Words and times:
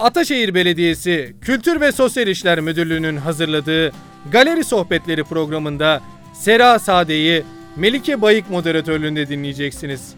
Ataşehir 0.00 0.54
Belediyesi 0.54 1.36
Kültür 1.40 1.80
ve 1.80 1.92
Sosyal 1.92 2.26
İşler 2.26 2.60
Müdürlüğü'nün 2.60 3.16
hazırladığı 3.16 3.92
Galeri 4.32 4.64
Sohbetleri 4.64 5.24
programında 5.24 6.00
Sera 6.34 6.78
Sade'yi 6.78 7.44
Melike 7.76 8.22
Bayık 8.22 8.50
moderatörlüğünde 8.50 9.28
dinleyeceksiniz. 9.28 10.16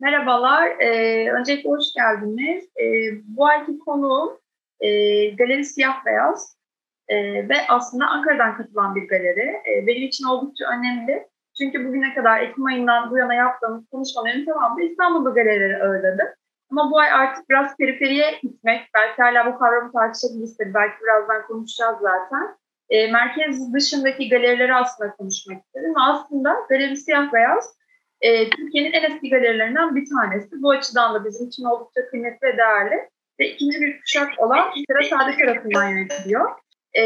Merhabalar, 0.00 0.80
ee, 0.80 1.30
öncelikle 1.32 1.70
hoş 1.70 1.84
geldiniz. 1.94 2.64
Ee, 2.64 3.20
bu 3.24 3.46
ayki 3.46 3.78
konuğum 3.78 4.38
e, 4.80 4.88
Galeri 5.30 5.64
Siyah 5.64 6.04
Beyaz 6.06 6.56
e, 7.08 7.16
ve 7.48 7.54
aslında 7.68 8.06
Ankara'dan 8.06 8.56
katılan 8.56 8.94
bir 8.94 9.08
galeri. 9.08 9.50
E, 9.70 9.86
benim 9.86 10.02
için 10.02 10.24
oldukça 10.24 10.64
önemli. 10.78 11.26
Çünkü 11.58 11.88
bugüne 11.88 12.14
kadar 12.14 12.40
Ekim 12.40 12.66
ayından 12.66 13.10
bu 13.10 13.18
yana 13.18 13.34
yaptığımız 13.34 13.84
konuşmaların 13.90 14.44
tamamı 14.44 14.82
İstanbul'da 14.82 15.30
galerileri 15.30 15.82
ağırladım. 15.82 16.26
Ama 16.70 16.90
bu 16.90 16.98
ay 16.98 17.12
artık 17.12 17.50
biraz 17.50 17.76
periferiye 17.76 18.38
gitmek, 18.42 18.80
belki 18.94 19.22
hala 19.22 19.54
bu 19.54 19.58
kavramı 19.58 19.92
tartışabiliriz, 19.92 20.58
belki 20.60 20.94
birazdan 21.02 21.46
konuşacağız 21.46 21.96
zaten. 22.02 22.56
E, 22.90 23.12
merkez 23.12 23.72
dışındaki 23.72 24.28
galerileri 24.28 24.74
aslında 24.74 25.16
konuşmak 25.16 25.64
istedim. 25.64 25.90
Ve 25.90 26.00
aslında 26.00 26.56
Galeri 26.68 26.96
Siyah 26.96 27.32
Beyaz 27.32 27.76
e, 28.20 28.50
Türkiye'nin 28.50 28.92
en 28.92 29.10
eski 29.10 29.30
galerilerinden 29.30 29.96
bir 29.96 30.04
tanesi. 30.10 30.62
Bu 30.62 30.70
açıdan 30.70 31.14
da 31.14 31.24
bizim 31.24 31.46
için 31.46 31.64
oldukça 31.64 32.06
kıymetli 32.10 32.46
ve 32.46 32.56
değerli. 32.56 33.08
Ve 33.40 33.48
ikinci 33.48 33.80
bir 33.80 34.00
kuşak 34.00 34.28
olan 34.38 34.70
Sıra 34.90 35.02
Sade 35.02 35.36
tarafından 35.38 35.88
yönetiliyor. 35.88 36.50
E, 36.98 37.02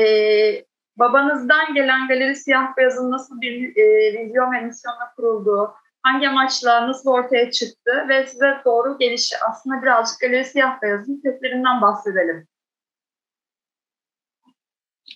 babanızdan 1.00 1.74
gelen 1.74 2.08
Galeri 2.08 2.36
Siyah 2.36 2.76
Beyaz'ın 2.76 3.10
nasıl 3.10 3.40
bir 3.40 3.76
e, 3.76 4.12
vizyon 4.18 4.52
ve 4.52 4.60
misyonla 4.60 5.12
kurulduğu, 5.16 5.74
hangi 6.02 6.28
amaçla 6.28 6.88
nasıl 6.88 7.10
ortaya 7.10 7.50
çıktı 7.50 8.06
ve 8.08 8.26
size 8.26 8.56
doğru 8.64 8.98
gelişi 8.98 9.36
aslında 9.50 9.82
birazcık 9.82 10.20
Galeri 10.20 10.44
Siyah 10.44 10.82
Beyaz'ın 10.82 11.20
köklerinden 11.24 11.80
bahsedelim. 11.80 12.48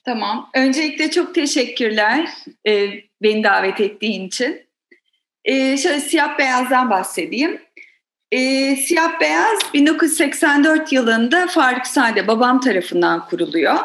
Tamam. 0.04 0.50
Öncelikle 0.54 1.10
çok 1.10 1.34
teşekkürler 1.34 2.28
e, 2.66 2.90
beni 3.22 3.44
davet 3.44 3.80
ettiğin 3.80 4.26
için. 4.26 4.66
E, 5.44 5.76
şöyle 5.76 6.00
siyah 6.00 6.38
beyazdan 6.38 6.90
bahsedeyim. 6.90 7.60
E, 8.32 8.76
siyah 8.76 9.20
beyaz 9.20 9.58
1984 9.74 10.92
yılında 10.92 11.46
Faruk 11.46 11.86
Sade 11.86 12.26
babam 12.26 12.60
tarafından 12.60 13.26
kuruluyor. 13.26 13.78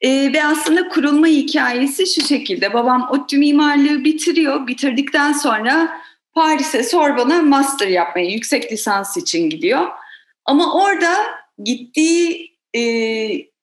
E, 0.00 0.32
ve 0.32 0.44
aslında 0.44 0.88
kurulma 0.88 1.26
hikayesi 1.26 2.06
şu 2.06 2.26
şekilde. 2.26 2.74
Babam 2.74 3.08
ODTÜ 3.10 3.38
mimarlığı 3.38 4.04
bitiriyor. 4.04 4.66
Bitirdikten 4.66 5.32
sonra 5.32 6.00
Paris'e 6.34 6.82
Sorbon'a 6.82 7.42
master 7.42 7.88
yapmaya, 7.88 8.26
yüksek 8.30 8.72
lisans 8.72 9.16
için 9.16 9.50
gidiyor. 9.50 9.88
Ama 10.44 10.74
orada 10.74 11.14
gittiği, 11.64 12.52
e, 12.74 12.80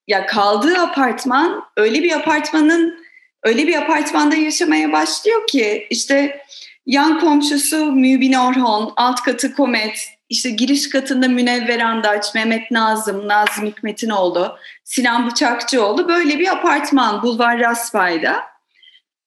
ya 0.08 0.26
kaldığı 0.26 0.80
apartman 0.80 1.64
öyle 1.78 2.04
bir 2.04 2.12
apartmanın, 2.12 3.06
öyle 3.44 3.68
bir 3.68 3.76
apartmanda 3.76 4.36
yaşamaya 4.36 4.92
başlıyor 4.92 5.48
ki 5.48 5.88
işte 5.90 6.42
yan 6.86 7.20
komşusu 7.20 7.92
Mübin 7.92 8.34
Orhon, 8.34 8.94
alt 8.96 9.22
katı 9.22 9.56
Komet, 9.56 10.10
işte 10.30 10.50
giriş 10.50 10.90
katında 10.90 11.28
Münevver 11.28 11.80
Andaç, 11.80 12.36
Mehmet 12.36 12.72
Nazım, 12.72 13.28
Nazım 13.28 13.66
Hikmetinoğlu, 13.66 14.58
Sinan 14.84 15.28
Bıçakçıoğlu 15.28 16.08
böyle 16.08 16.40
bir 16.40 16.48
apartman 16.48 17.24
Bulvar 17.24 17.60
Raspay'da. 17.60 18.44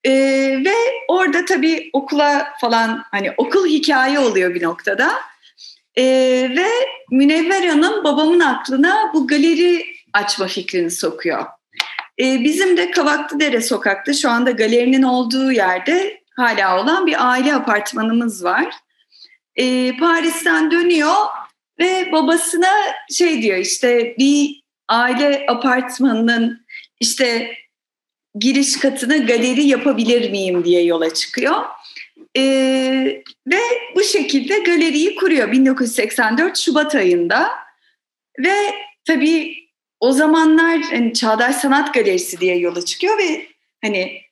Ee, 0.05 0.11
ve 0.65 0.75
orada 1.09 1.45
tabii 1.45 1.91
okula 1.93 2.49
falan 2.61 3.05
hani 3.11 3.33
okul 3.37 3.67
hikaye 3.67 4.19
oluyor 4.19 4.55
bir 4.55 4.63
noktada. 4.63 5.11
Ee, 5.97 6.03
ve 6.57 6.67
Münevver 7.11 7.67
Hanım 7.67 8.05
babamın 8.05 8.41
aklına 8.41 9.11
bu 9.15 9.27
galeri 9.27 9.87
açma 10.13 10.47
fikrini 10.47 10.91
sokuyor. 10.91 11.47
Ee, 12.21 12.45
bizim 12.45 12.77
de 12.77 12.91
Kavaklıdere 12.91 13.61
sokakta 13.61 14.13
şu 14.13 14.31
anda 14.31 14.51
galerinin 14.51 15.03
olduğu 15.03 15.53
yerde 15.53 16.21
hala 16.37 16.83
olan 16.83 17.07
bir 17.07 17.29
aile 17.29 17.55
apartmanımız 17.55 18.45
var 18.45 18.75
e, 19.59 19.97
Paris'ten 19.97 20.71
dönüyor 20.71 21.15
ve 21.79 22.13
babasına 22.13 22.73
şey 23.13 23.43
diyor 23.43 23.59
işte 23.59 24.15
bir 24.19 24.63
aile 24.89 25.47
apartmanının 25.49 26.67
işte 27.01 27.55
giriş 28.35 28.77
katına 28.77 29.17
galeri 29.17 29.63
yapabilir 29.63 30.31
miyim 30.31 30.65
diye 30.65 30.85
yola 30.85 31.15
çıkıyor. 31.15 31.65
E, 32.37 32.43
ve 33.47 33.61
bu 33.97 34.03
şekilde 34.03 34.59
galeriyi 34.59 35.17
kuruyor 35.17 35.53
1984 35.53 36.59
Şubat 36.59 36.95
ayında. 36.95 37.51
Ve 38.39 38.55
tabii 39.05 39.69
o 40.01 40.13
zamanlar 40.13 40.81
hani 40.81 41.15
Çağdaş 41.15 41.57
Sanat 41.57 41.95
Galerisi 41.95 42.41
diye 42.41 42.59
yola 42.59 42.85
çıkıyor 42.85 43.19
ve 43.19 43.47
hani 43.85 44.23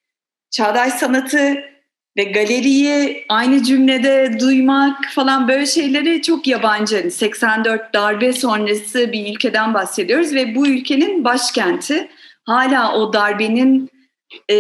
Çağdaş 0.51 0.93
Sanatı 0.93 1.65
ve 2.17 2.25
galeriyi 2.25 3.25
aynı 3.29 3.63
cümlede 3.63 4.41
duymak 4.41 5.05
falan 5.15 5.49
böyle 5.49 5.67
şeyleri 5.67 6.23
çok 6.23 6.47
yabancı. 6.47 7.11
84 7.11 7.81
hani 7.81 7.93
darbe 7.93 8.33
sonrası 8.33 9.13
bir 9.13 9.35
ülkeden 9.35 9.75
bahsediyoruz 9.75 10.35
ve 10.35 10.55
bu 10.55 10.67
ülkenin 10.67 11.25
başkenti 11.25 12.09
hala 12.45 12.99
o 12.99 13.13
darbenin 13.13 13.91
e, 14.49 14.57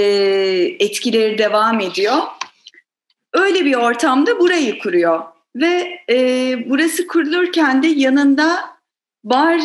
etkileri 0.81 1.39
devam 1.39 1.81
ediyor. 1.81 2.16
Öyle 3.33 3.65
bir 3.65 3.75
ortamda 3.75 4.41
burayı 4.41 4.78
kuruyor 4.78 5.22
ve 5.56 6.00
e, 6.11 6.59
burası 6.71 7.06
kurulurken 7.06 7.83
de 7.83 7.87
yanında 7.87 8.77
bar, 9.25 9.61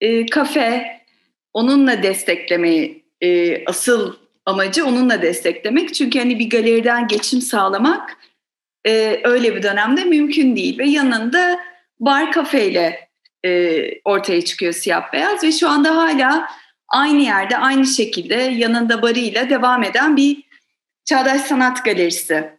e, 0.00 0.26
kafe 0.26 1.00
onunla 1.52 2.02
desteklemeyi 2.02 3.04
e, 3.20 3.64
asıl 3.64 4.25
amacı 4.46 4.86
onunla 4.86 5.22
desteklemek. 5.22 5.94
Çünkü 5.94 6.18
hani 6.18 6.38
bir 6.38 6.50
galeriden 6.50 7.08
geçim 7.08 7.40
sağlamak 7.40 8.16
e, 8.86 9.20
öyle 9.24 9.56
bir 9.56 9.62
dönemde 9.62 10.04
mümkün 10.04 10.56
değil. 10.56 10.78
Ve 10.78 10.88
yanında 10.88 11.60
bar 12.00 12.32
kafeyle 12.32 13.08
e, 13.44 13.80
ortaya 14.04 14.44
çıkıyor 14.44 14.72
siyah 14.72 15.12
beyaz 15.12 15.44
ve 15.44 15.52
şu 15.52 15.68
anda 15.68 15.96
hala 15.96 16.48
aynı 16.88 17.22
yerde 17.22 17.56
aynı 17.56 17.86
şekilde 17.86 18.34
yanında 18.34 19.02
barıyla 19.02 19.50
devam 19.50 19.82
eden 19.82 20.16
bir 20.16 20.46
Çağdaş 21.04 21.40
Sanat 21.40 21.84
Galerisi. 21.84 22.50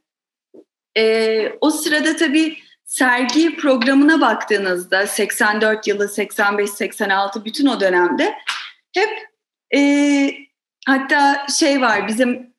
E, 0.97 1.51
o 1.61 1.69
sırada 1.71 2.15
tabii 2.15 2.57
sergi 2.85 3.55
programına 3.55 4.21
baktığınızda 4.21 5.07
84 5.07 5.87
yılı, 5.87 6.05
85-86 6.05 7.45
bütün 7.45 7.65
o 7.65 7.79
dönemde 7.79 8.33
hep 8.93 9.09
e, 9.75 10.46
Hatta 10.87 11.45
şey 11.59 11.81
var 11.81 12.07
bizim 12.07 12.53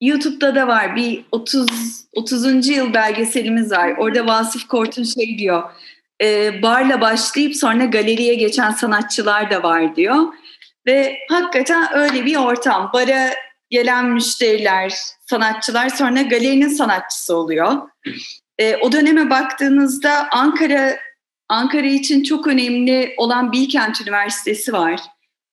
YouTube'da 0.00 0.54
da 0.54 0.68
var 0.68 0.96
bir 0.96 1.24
30 1.32 1.68
30. 2.16 2.68
yıl 2.68 2.94
belgeselimiz 2.94 3.72
var. 3.72 3.94
Orada 3.98 4.26
Vasıf 4.26 4.66
Kort'un 4.66 5.04
şey 5.04 5.38
diyor. 5.38 5.70
E, 6.22 6.62
barla 6.62 7.00
başlayıp 7.00 7.56
sonra 7.56 7.84
galeriye 7.84 8.34
geçen 8.34 8.70
sanatçılar 8.70 9.50
da 9.50 9.62
var 9.62 9.96
diyor. 9.96 10.16
Ve 10.86 11.18
hakikaten 11.30 11.88
öyle 11.94 12.26
bir 12.26 12.36
ortam. 12.36 12.90
Bara 12.94 13.30
gelen 13.70 14.06
müşteriler, 14.06 14.92
sanatçılar 15.30 15.88
sonra 15.88 16.22
galerinin 16.22 16.68
sanatçısı 16.68 17.36
oluyor. 17.36 17.72
E, 18.58 18.76
o 18.76 18.92
döneme 18.92 19.30
baktığınızda 19.30 20.28
Ankara 20.30 20.96
Ankara 21.48 21.86
için 21.86 22.22
çok 22.22 22.46
önemli 22.46 23.14
olan 23.16 23.52
Bilkent 23.52 24.00
Üniversitesi 24.00 24.72
var. 24.72 25.00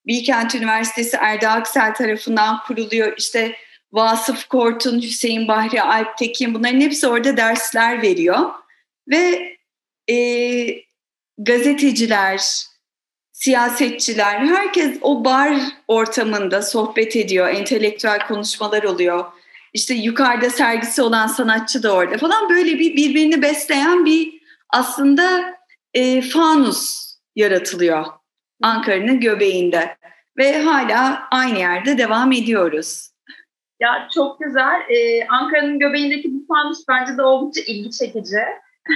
Bilkent 0.09 0.55
Üniversitesi 0.55 1.17
Erda 1.17 1.49
Aksel 1.49 1.93
tarafından 1.93 2.63
kuruluyor. 2.67 3.13
İşte 3.17 3.55
Vasıf 3.91 4.47
Kortun, 4.47 5.01
Hüseyin 5.01 5.47
Bahri 5.47 5.81
Alptekin 5.81 6.53
bunların 6.53 6.81
hepsi 6.81 7.07
orada 7.07 7.38
dersler 7.38 8.01
veriyor. 8.01 8.50
Ve 9.07 9.56
e, 10.09 10.17
gazeteciler, 11.38 12.41
siyasetçiler, 13.31 14.39
herkes 14.39 14.97
o 15.01 15.25
bar 15.25 15.56
ortamında 15.88 16.62
sohbet 16.62 17.15
ediyor, 17.15 17.50
entelektüel 17.50 18.27
konuşmalar 18.27 18.83
oluyor. 18.83 19.25
İşte 19.73 19.94
yukarıda 19.94 20.50
sergisi 20.50 21.01
olan 21.01 21.27
sanatçı 21.27 21.83
da 21.83 21.94
orada 21.94 22.17
falan 22.17 22.50
böyle 22.50 22.79
bir 22.79 22.95
birbirini 22.95 23.41
besleyen 23.41 24.05
bir 24.05 24.41
aslında 24.69 25.55
e, 25.94 26.21
fanus 26.21 27.09
yaratılıyor 27.35 28.05
Ankara'nın 28.62 29.19
göbeğinde 29.19 29.99
ve 30.39 30.62
hala 30.62 31.27
aynı 31.31 31.57
yerde 31.57 31.97
devam 31.97 32.31
ediyoruz. 32.31 33.09
Ya 33.80 34.07
çok 34.15 34.39
güzel. 34.39 34.81
Ee, 34.89 35.27
Ankara'nın 35.27 35.80
göbeğindeki 35.80 36.33
bu 36.33 36.45
fanus 36.47 36.88
bence 36.89 37.18
de 37.18 37.21
oldukça 37.21 37.62
ilgi 37.62 37.91
çekici. 37.91 38.39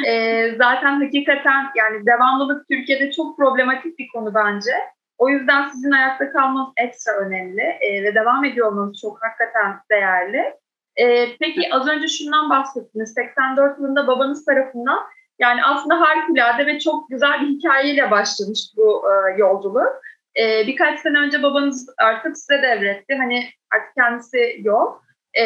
Ee, 0.08 0.56
zaten 0.58 1.02
hakikaten 1.02 1.66
yani 1.76 2.06
devamlılık 2.06 2.68
Türkiye'de 2.70 3.12
çok 3.12 3.38
problematik 3.38 4.00
bir 4.00 4.08
konu 4.14 4.34
bence. 4.36 4.72
O 5.18 5.30
yüzden 5.30 5.70
sizin 5.70 5.92
ayakta 5.92 6.32
kalmanız 6.32 6.74
ekstra 6.78 7.12
önemli 7.12 7.62
ee, 7.62 8.04
ve 8.04 8.16
devam 8.16 8.46
ediyor 8.46 8.72
olmanız 8.72 9.02
çok 9.02 9.20
hakikaten 9.24 9.80
değerli. 9.92 10.54
Ee, 10.98 11.38
peki 11.40 11.74
az 11.74 11.88
önce 11.88 12.08
şundan 12.08 12.50
bahsettiniz. 12.50 13.14
84 13.14 13.80
yılında 13.80 14.08
babanız 14.08 14.46
tarafından 14.46 15.00
Yani 15.40 15.66
aslında 15.66 16.02
harikulade 16.02 16.66
ve 16.66 16.80
çok 16.80 17.10
güzel 17.10 17.42
bir 17.42 17.48
hikayeyle 17.48 18.12
başlamış 18.12 18.60
bu 18.78 19.04
e, 19.10 19.38
yolculuk. 19.38 19.94
E, 20.40 20.68
birkaç 20.68 21.00
sene 21.00 21.20
önce 21.20 21.44
babanız 21.44 21.90
artık 21.98 22.38
size 22.38 22.62
devretti. 22.62 23.16
Hani 23.16 23.50
artık 23.76 23.96
kendisi 23.96 24.62
yok. 24.64 25.04
E, 25.40 25.46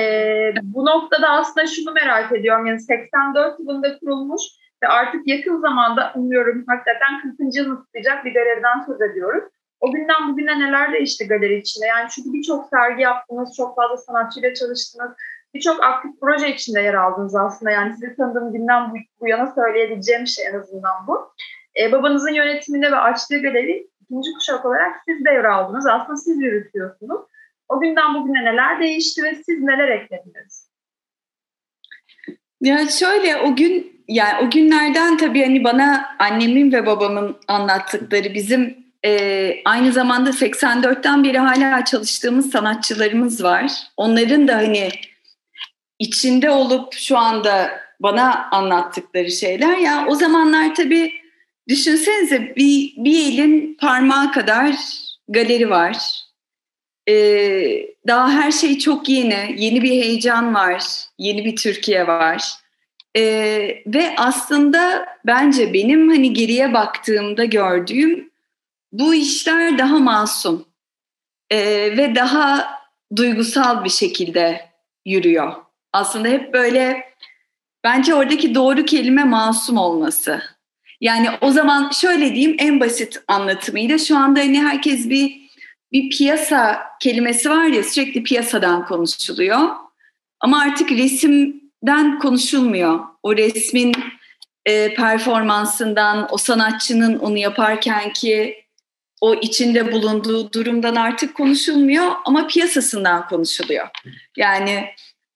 bu 0.64 0.86
noktada 0.86 1.30
aslında 1.30 1.68
şunu 1.68 1.92
merak 1.92 2.32
ediyorum. 2.32 2.66
Yani 2.66 2.80
84 2.80 3.60
yılında 3.60 4.00
kurulmuş 4.00 4.42
ve 4.84 4.88
artık 4.88 5.28
yakın 5.28 5.62
zamanda 5.62 6.12
umuyorum 6.16 6.64
hakikaten 6.68 7.22
40. 7.38 7.56
yılını 7.56 7.84
tutacak 7.84 8.26
bir 8.26 8.34
galeriden 8.34 8.86
söz 8.86 9.02
ediyoruz. 9.02 9.44
O 9.80 9.92
günden 9.92 10.30
bugüne 10.30 10.60
neler 10.60 10.94
değişti 10.94 11.28
galeri 11.28 11.58
içinde? 11.58 11.86
Yani 11.86 12.10
çünkü 12.10 12.34
birçok 12.34 12.70
sergi 12.70 13.02
yaptınız, 13.02 13.56
çok 13.58 13.76
fazla 13.76 13.98
sanatçıyla 13.98 14.54
çalıştınız, 14.54 15.12
birçok 15.54 15.84
aktif 15.84 16.12
proje 16.22 16.54
içinde 16.54 16.82
yer 16.82 16.94
aldınız 16.94 17.36
aslında. 17.36 17.72
Yani 17.72 17.94
sizi 17.94 18.16
tanıdığım 18.16 18.54
günden 18.54 18.92
bu, 18.92 18.96
bu 19.20 19.28
yana 19.28 19.54
söyleyebileceğim 19.56 20.28
şey 20.28 20.46
en 20.46 20.60
azından 20.60 21.08
bu. 21.08 21.34
Ee, 21.80 21.92
babanızın 21.92 22.34
yönetiminde 22.34 22.92
ve 22.92 22.96
açtığı 22.96 23.42
galeri 23.42 23.88
ikinci 24.10 24.34
kuşak 24.34 24.66
olarak 24.66 24.96
siz 25.08 25.26
devraldınız. 25.26 25.86
Aslında 25.88 26.18
siz 26.18 26.42
yürütüyorsunuz. 26.42 27.22
O 27.70 27.82
günden 27.82 28.14
bugüne 28.14 28.46
neler 28.46 28.80
değişti 28.80 29.24
ve 29.24 29.36
siz 29.36 29.60
neler 29.60 29.88
eklediniz? 29.88 30.70
Ya 32.62 32.88
şöyle 32.88 33.38
o 33.38 33.56
gün 33.56 34.04
yani 34.08 34.48
o 34.48 34.50
günlerden 34.50 35.18
tabii 35.18 35.44
hani 35.44 35.64
bana 35.64 36.16
annemin 36.20 36.72
ve 36.72 36.86
babamın 36.86 37.38
anlattıkları 37.48 38.34
bizim 38.34 38.78
e, 39.06 39.52
aynı 39.66 39.92
zamanda 39.92 40.30
84'ten 40.30 41.24
beri 41.24 41.38
hala 41.38 41.86
çalıştığımız 41.86 42.52
sanatçılarımız 42.52 43.44
var. 43.44 43.72
Onların 43.98 44.48
da 44.48 44.56
hani 44.56 44.90
içinde 46.00 46.50
olup 46.50 46.94
şu 46.94 47.18
anda 47.18 47.80
bana 48.00 48.50
anlattıkları 48.52 49.32
şeyler 49.32 49.78
ya 49.78 50.06
o 50.08 50.16
zamanlar 50.16 50.76
tabii 50.76 51.14
düşünsenize 51.68 52.56
bir, 52.56 52.94
bir 52.98 53.34
elin 53.34 53.78
parmağı 53.80 54.32
kadar 54.32 54.76
galeri 55.30 55.70
var. 55.70 56.24
Ee, 57.10 57.88
daha 58.08 58.32
her 58.32 58.52
şey 58.52 58.78
çok 58.78 59.10
yeni, 59.10 59.56
yeni 59.58 59.84
bir 59.84 59.90
heyecan 59.90 60.54
var, 60.54 60.84
yeni 61.18 61.46
bir 61.46 61.56
Türkiye 61.56 62.08
var. 62.08 62.44
Ee, 63.18 63.84
ve 63.88 64.16
aslında 64.18 65.06
bence 65.26 65.74
benim 65.74 66.10
hani 66.10 66.34
geriye 66.34 66.74
baktığımda 66.74 67.46
gördüğüm 67.46 68.32
bu 68.92 69.16
işler 69.16 69.78
daha 69.78 70.00
masum 70.00 70.66
ee, 71.50 71.58
ve 71.98 72.16
daha 72.16 72.78
duygusal 73.16 73.84
bir 73.84 73.90
şekilde 73.90 74.70
yürüyor. 75.06 75.54
Aslında 75.94 76.28
hep 76.28 76.54
böyle 76.54 77.14
bence 77.84 78.16
oradaki 78.16 78.56
doğru 78.56 78.86
kelime 78.86 79.24
masum 79.24 79.78
olması. 79.78 80.57
Yani 81.02 81.28
o 81.42 81.52
zaman 81.52 81.92
şöyle 81.92 82.36
diyeyim 82.36 82.56
en 82.60 82.80
basit 82.80 83.22
anlatımıyla 83.28 83.98
şu 83.98 84.18
anda 84.18 84.40
hani 84.40 84.62
herkes 84.62 85.10
bir 85.10 85.48
bir 85.92 86.10
piyasa 86.10 86.82
kelimesi 87.02 87.50
var 87.50 87.66
ya 87.66 87.84
sürekli 87.84 88.24
piyasadan 88.24 88.86
konuşuluyor. 88.86 89.60
Ama 90.40 90.62
artık 90.62 90.92
resimden 90.92 92.20
konuşulmuyor. 92.20 93.00
O 93.24 93.36
resmin 93.36 93.94
e, 94.66 94.94
performansından, 94.94 96.28
o 96.32 96.38
sanatçının 96.38 97.20
onu 97.20 97.38
yaparken 97.38 98.14
ki 98.14 98.64
o 99.22 99.34
içinde 99.34 99.92
bulunduğu 99.92 100.54
durumdan 100.54 100.96
artık 100.96 101.36
konuşulmuyor 101.36 102.12
ama 102.26 102.48
piyasasından 102.48 103.28
konuşuluyor. 103.28 103.88
Yani 104.38 104.86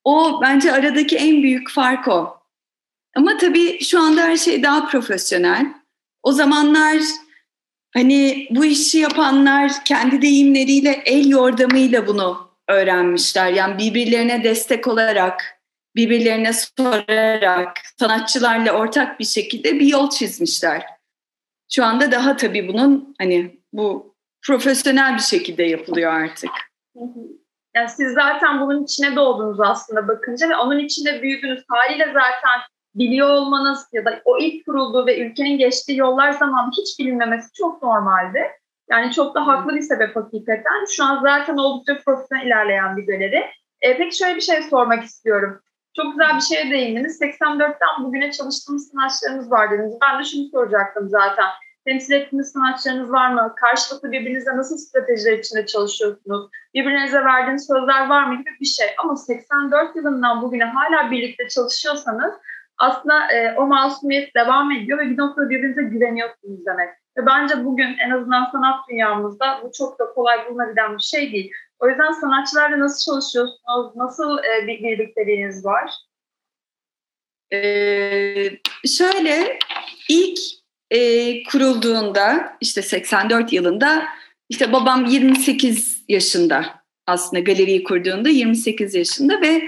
o 0.04 0.40
bence 0.42 0.72
aradaki 0.72 1.16
en 1.16 1.42
büyük 1.42 1.70
fark 1.70 2.08
o. 2.08 2.41
Ama 3.16 3.36
tabii 3.36 3.84
şu 3.84 4.00
anda 4.00 4.22
her 4.22 4.36
şey 4.36 4.62
daha 4.62 4.86
profesyonel. 4.86 5.66
O 6.22 6.32
zamanlar 6.32 6.98
hani 7.94 8.46
bu 8.50 8.64
işi 8.64 8.98
yapanlar 8.98 9.72
kendi 9.84 10.22
deyimleriyle 10.22 11.02
el 11.04 11.28
yordamıyla 11.28 12.06
bunu 12.06 12.50
öğrenmişler. 12.68 13.52
Yani 13.52 13.78
birbirlerine 13.78 14.44
destek 14.44 14.86
olarak, 14.86 15.60
birbirlerine 15.96 16.52
sorarak, 16.52 17.76
sanatçılarla 17.98 18.72
ortak 18.72 19.20
bir 19.20 19.24
şekilde 19.24 19.80
bir 19.80 19.86
yol 19.86 20.10
çizmişler. 20.10 20.82
Şu 21.72 21.84
anda 21.84 22.12
daha 22.12 22.36
tabii 22.36 22.68
bunun 22.68 23.14
hani 23.18 23.60
bu 23.72 24.14
profesyonel 24.42 25.14
bir 25.14 25.22
şekilde 25.22 25.62
yapılıyor 25.62 26.12
artık. 26.12 26.50
Yani 27.76 27.88
siz 27.88 28.12
zaten 28.12 28.60
bunun 28.60 28.84
içine 28.84 29.16
doğdunuz 29.16 29.60
aslında 29.60 30.08
bakınca 30.08 30.48
ve 30.48 30.56
onun 30.56 30.78
içinde 30.78 31.22
büyüdünüz. 31.22 31.64
Haliyle 31.68 32.06
zaten 32.06 32.60
biliyor 32.94 33.28
olmanız 33.28 33.88
ya 33.92 34.04
da 34.04 34.22
o 34.24 34.38
ilk 34.38 34.66
kurulduğu 34.66 35.06
ve 35.06 35.18
ülkenin 35.18 35.58
geçtiği 35.58 35.96
yollar 35.96 36.32
zamanında 36.32 36.76
hiç 36.80 36.98
bilinmemesi 36.98 37.52
çok 37.52 37.82
normaldi. 37.82 38.42
Yani 38.90 39.12
çok 39.12 39.34
da 39.34 39.46
haklı 39.46 39.74
bir 39.74 39.80
sebep 39.80 40.16
hakikaten. 40.16 40.84
Şu 40.88 41.04
an 41.04 41.22
zaten 41.22 41.56
oldukça 41.56 41.98
profesyonel 42.04 42.46
ilerleyen 42.46 42.96
bir 42.96 43.06
galeri. 43.06 43.44
E, 43.80 43.96
peki 43.96 44.16
şöyle 44.16 44.36
bir 44.36 44.40
şey 44.40 44.62
sormak 44.62 45.04
istiyorum. 45.04 45.60
Çok 45.96 46.12
güzel 46.12 46.36
bir 46.36 46.40
şeye 46.40 46.70
değindiniz. 46.70 47.20
84'ten 47.22 48.04
bugüne 48.04 48.32
çalıştığımız 48.32 48.90
sanatçılarımız 48.90 49.50
var 49.50 49.70
dediniz. 49.70 49.94
Ben 50.02 50.20
de 50.20 50.24
şunu 50.24 50.48
soracaktım 50.48 51.08
zaten. 51.08 51.46
Temsil 51.86 52.12
ettiğiniz 52.12 52.52
sanatçılarınız 52.52 53.12
var 53.12 53.32
mı? 53.32 53.54
Karşılıklı 53.56 54.12
birbirinizle 54.12 54.56
nasıl 54.56 54.76
stratejiler 54.76 55.38
içinde 55.38 55.66
çalışıyorsunuz? 55.66 56.50
Birbirinize 56.74 57.24
verdiğiniz 57.24 57.66
sözler 57.66 58.08
var 58.08 58.24
mı 58.24 58.34
gibi 58.34 58.50
bir 58.60 58.66
şey. 58.66 58.86
Ama 58.98 59.16
84 59.16 59.96
yılından 59.96 60.42
bugüne 60.42 60.64
hala 60.64 61.10
birlikte 61.10 61.48
çalışıyorsanız 61.48 62.34
aslında 62.82 63.32
e, 63.32 63.54
o 63.56 63.66
masumiyet 63.66 64.34
devam 64.34 64.70
ediyor 64.70 64.98
ve 64.98 65.10
bir 65.10 65.18
noktada 65.18 65.50
birbirinize 65.50 65.82
güveniyorsunuz 65.82 66.66
demek. 66.66 66.88
Ve 67.18 67.26
bence 67.26 67.64
bugün 67.64 67.96
en 68.06 68.10
azından 68.10 68.50
sanat 68.52 68.88
dünyamızda 68.90 69.60
bu 69.64 69.72
çok 69.72 69.98
da 69.98 70.04
kolay 70.14 70.50
bulunabilen 70.50 70.96
bir 70.96 71.02
şey 71.02 71.32
değil. 71.32 71.52
O 71.78 71.88
yüzden 71.88 72.12
sanatçılarla 72.12 72.78
nasıl 72.78 73.12
çalışıyorsunuz? 73.12 73.96
Nasıl 73.96 74.38
e, 74.38 74.66
bir 74.66 74.82
birlikteliğiniz 74.82 75.64
var? 75.64 75.90
Ee, 77.52 78.50
şöyle 78.98 79.58
ilk 80.08 80.38
e, 80.90 80.98
kurulduğunda 81.42 82.56
işte 82.60 82.82
84 82.82 83.52
yılında 83.52 84.04
işte 84.48 84.72
babam 84.72 85.04
28 85.04 86.04
yaşında 86.08 86.64
aslında 87.06 87.40
galeriyi 87.40 87.84
kurduğunda 87.84 88.28
28 88.28 88.94
yaşında 88.94 89.40
ve 89.40 89.62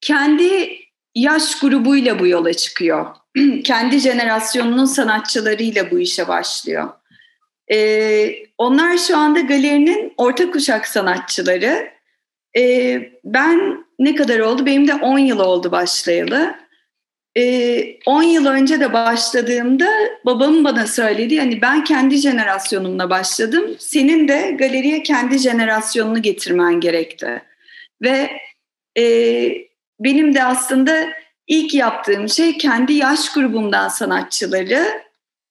kendi 0.00 0.79
yaş 1.14 1.60
grubuyla 1.60 2.18
bu 2.18 2.26
yola 2.26 2.52
çıkıyor. 2.52 3.06
kendi 3.64 3.98
jenerasyonunun 3.98 4.84
sanatçılarıyla 4.84 5.90
bu 5.90 5.98
işe 5.98 6.28
başlıyor. 6.28 6.88
Ee, 7.72 8.34
onlar 8.58 8.98
şu 8.98 9.16
anda 9.16 9.40
galerinin 9.40 10.14
orta 10.16 10.50
kuşak 10.50 10.88
sanatçıları. 10.88 11.90
Ee, 12.56 13.10
ben 13.24 13.84
ne 13.98 14.14
kadar 14.14 14.38
oldu? 14.38 14.66
Benim 14.66 14.88
de 14.88 14.94
10 14.94 15.18
yıl 15.18 15.38
oldu 15.38 15.72
başlayalı. 15.72 16.54
10 17.36 18.22
ee, 18.22 18.26
yıl 18.26 18.46
önce 18.46 18.80
de 18.80 18.92
başladığımda 18.92 19.88
babamın 20.24 20.64
bana 20.64 20.86
söyledi 20.86 21.38
hani 21.38 21.62
ben 21.62 21.84
kendi 21.84 22.16
jenerasyonumla 22.16 23.10
başladım. 23.10 23.76
Senin 23.78 24.28
de 24.28 24.56
galeriye 24.58 25.02
kendi 25.02 25.38
jenerasyonunu 25.38 26.22
getirmen 26.22 26.80
gerekti. 26.80 27.42
Ve 28.02 28.30
e, 28.98 29.69
benim 30.00 30.34
de 30.34 30.44
aslında 30.44 31.08
ilk 31.46 31.74
yaptığım 31.74 32.28
şey 32.28 32.58
kendi 32.58 32.92
yaş 32.92 33.32
grubumdan 33.32 33.88
sanatçıları 33.88 35.02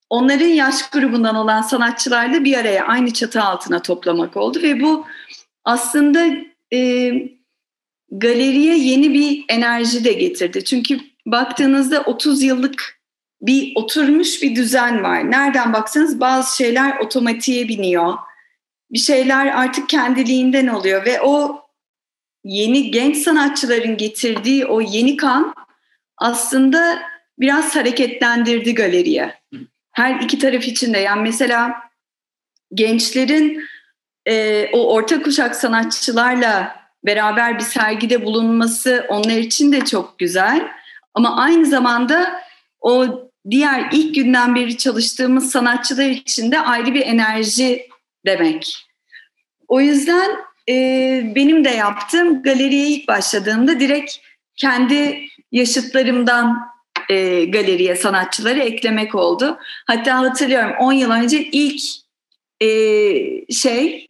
onların 0.10 0.48
yaş 0.48 0.90
grubundan 0.90 1.36
olan 1.36 1.62
sanatçılarla 1.62 2.44
bir 2.44 2.58
araya 2.58 2.86
aynı 2.86 3.14
çatı 3.14 3.42
altına 3.42 3.82
toplamak 3.82 4.38
oldu 4.38 4.62
ve 4.62 4.82
bu 4.82 5.06
aslında 5.64 6.28
e, 6.74 7.12
galeriye 8.12 8.78
yeni 8.78 9.14
bir 9.14 9.46
enerji 9.50 10.04
de 10.04 10.14
getirdi. 10.14 10.64
Çünkü 10.64 11.00
baktığınızda 11.26 12.02
30 12.02 12.44
yıllık 12.44 13.00
bir 13.42 13.72
oturmuş 13.76 14.42
bir 14.42 14.56
düzen 14.56 15.04
var. 15.04 15.32
Nereden 15.32 15.74
baksanız 15.74 16.20
bazı 16.20 16.58
şeyler 16.58 16.98
otomatiğe 16.98 17.68
biniyor. 17.68 18.14
Bir 18.92 19.00
şeyler 19.00 19.46
artık 19.46 19.90
kendiliğinden 19.90 20.68
oluyor 20.68 21.06
ve 21.06 21.22
o 21.22 21.62
yeni 22.50 22.92
genç 22.92 23.18
sanatçıların 23.18 23.98
getirdiği 23.98 24.66
o 24.66 24.82
yeni 24.82 25.18
kan 25.18 25.54
aslında 26.18 27.00
biraz 27.40 27.76
hareketlendirdi 27.76 28.76
galeriye. 28.76 29.40
Her 29.92 30.20
iki 30.20 30.40
taraf 30.40 30.68
için 30.68 30.94
de 30.94 30.98
yani 30.98 31.22
mesela 31.22 31.76
gençlerin 32.74 33.64
e, 34.28 34.66
o 34.74 34.94
orta 34.94 35.22
kuşak 35.22 35.56
sanatçılarla 35.56 36.76
beraber 37.06 37.60
bir 37.60 37.64
sergide 37.64 38.26
bulunması 38.26 39.06
onlar 39.10 39.38
için 39.38 39.72
de 39.72 39.86
çok 39.86 40.20
güzel. 40.20 40.68
Ama 41.14 41.38
aynı 41.38 41.66
zamanda 41.66 42.42
o 42.82 43.06
diğer 43.50 43.90
ilk 43.92 44.16
günden 44.16 44.56
beri 44.56 44.78
çalıştığımız 44.78 45.52
sanatçılar 45.52 46.10
için 46.10 46.52
de 46.52 46.60
ayrı 46.60 46.94
bir 46.94 47.02
enerji 47.02 47.88
demek. 48.26 48.86
O 49.68 49.82
yüzden 49.82 50.49
e, 50.70 51.32
benim 51.36 51.66
de 51.66 51.70
yaptığım 51.70 52.44
galeriye 52.44 52.88
ilk 52.88 53.08
başladığımda 53.08 53.80
direkt 53.80 54.16
kendi 54.56 55.26
yaşıtlarımdan 55.52 56.60
e, 57.10 57.46
galeriye 57.46 57.96
sanatçıları 57.96 58.60
eklemek 58.60 59.16
oldu. 59.16 59.58
Hatta 59.88 60.18
hatırlıyorum 60.18 60.76
10 60.80 60.94
yıl 60.94 61.12
önce 61.12 61.44
ilk 61.44 61.82
e, 62.62 62.68
şey 63.54 64.08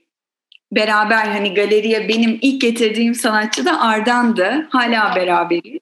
beraber 0.72 1.26
hani 1.26 1.54
galeriye 1.54 2.10
benim 2.10 2.40
ilk 2.42 2.62
getirdiğim 2.62 3.16
sanatçı 3.16 3.66
da 3.66 3.82
Ardan'dı. 3.82 4.68
Hala 4.70 5.16
beraberiz. 5.16 5.80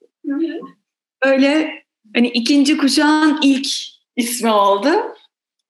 Öyle 1.22 1.84
hani 2.14 2.28
ikinci 2.28 2.76
kuşağın 2.76 3.38
ilk 3.42 3.68
ismi 4.16 4.50
oldu. 4.50 4.90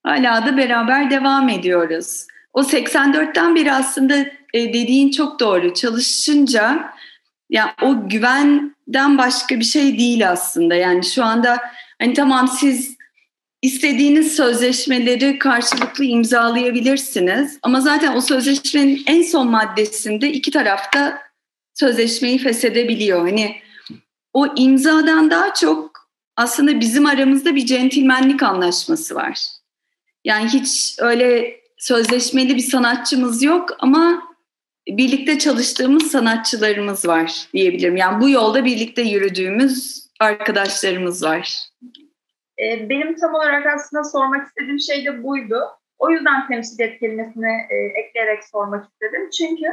Hala 0.03 0.47
da 0.47 0.57
beraber 0.57 1.11
devam 1.11 1.49
ediyoruz. 1.49 2.27
O 2.53 2.63
84'ten 2.63 3.57
beri 3.57 3.73
aslında 3.73 4.27
e, 4.55 4.69
dediğin 4.69 5.11
çok 5.11 5.41
doğru. 5.41 5.75
Çalışınca 5.75 6.95
yani 7.51 7.71
o 7.83 8.09
güvenden 8.09 9.19
başka 9.19 9.61
bir 9.61 9.65
şey 9.65 9.99
değil 9.99 10.31
aslında. 10.31 10.75
Yani 10.75 11.05
şu 11.05 11.25
anda 11.25 11.59
hani 11.99 12.15
tamam 12.15 12.49
siz 12.49 12.99
istediğiniz 13.63 14.37
sözleşmeleri 14.37 15.39
karşılıklı 15.39 16.05
imzalayabilirsiniz. 16.05 17.59
Ama 17.63 17.81
zaten 17.81 18.17
o 18.17 18.21
sözleşmenin 18.21 19.03
en 19.07 19.23
son 19.23 19.51
maddesinde 19.51 20.33
iki 20.33 20.51
tarafta 20.51 21.19
sözleşmeyi 21.75 22.39
feshedebiliyor. 22.39 23.21
Hani 23.21 23.57
o 24.33 24.47
imzadan 24.57 25.31
daha 25.31 25.55
çok 25.55 26.11
aslında 26.37 26.81
bizim 26.81 27.07
aramızda 27.07 27.55
bir 27.55 27.67
centilmenlik 27.67 28.43
anlaşması 28.43 29.15
var. 29.15 29.41
Yani 30.25 30.49
hiç 30.49 30.97
öyle 30.99 31.61
sözleşmeli 31.79 32.57
bir 32.57 32.63
sanatçımız 32.63 33.43
yok 33.43 33.77
ama 33.79 34.28
birlikte 34.89 35.39
çalıştığımız 35.39 36.11
sanatçılarımız 36.11 37.09
var 37.09 37.49
diyebilirim. 37.53 37.97
Yani 37.97 38.21
bu 38.21 38.29
yolda 38.31 38.65
birlikte 38.65 39.03
yürüdüğümüz 39.03 40.09
arkadaşlarımız 40.21 41.25
var. 41.25 41.69
Ee, 42.59 42.89
benim 42.89 43.17
tam 43.17 43.35
olarak 43.35 43.67
aslında 43.67 44.05
sormak 44.05 44.47
istediğim 44.47 44.81
şey 44.81 45.07
de 45.07 45.23
buydu. 45.23 45.61
O 45.99 46.11
yüzden 46.11 46.49
temsiliyet 46.49 47.01
kelimesini 47.01 47.67
e, 47.71 47.77
ekleyerek 47.77 48.45
sormak 48.45 48.89
istedim. 48.89 49.31
Çünkü 49.39 49.67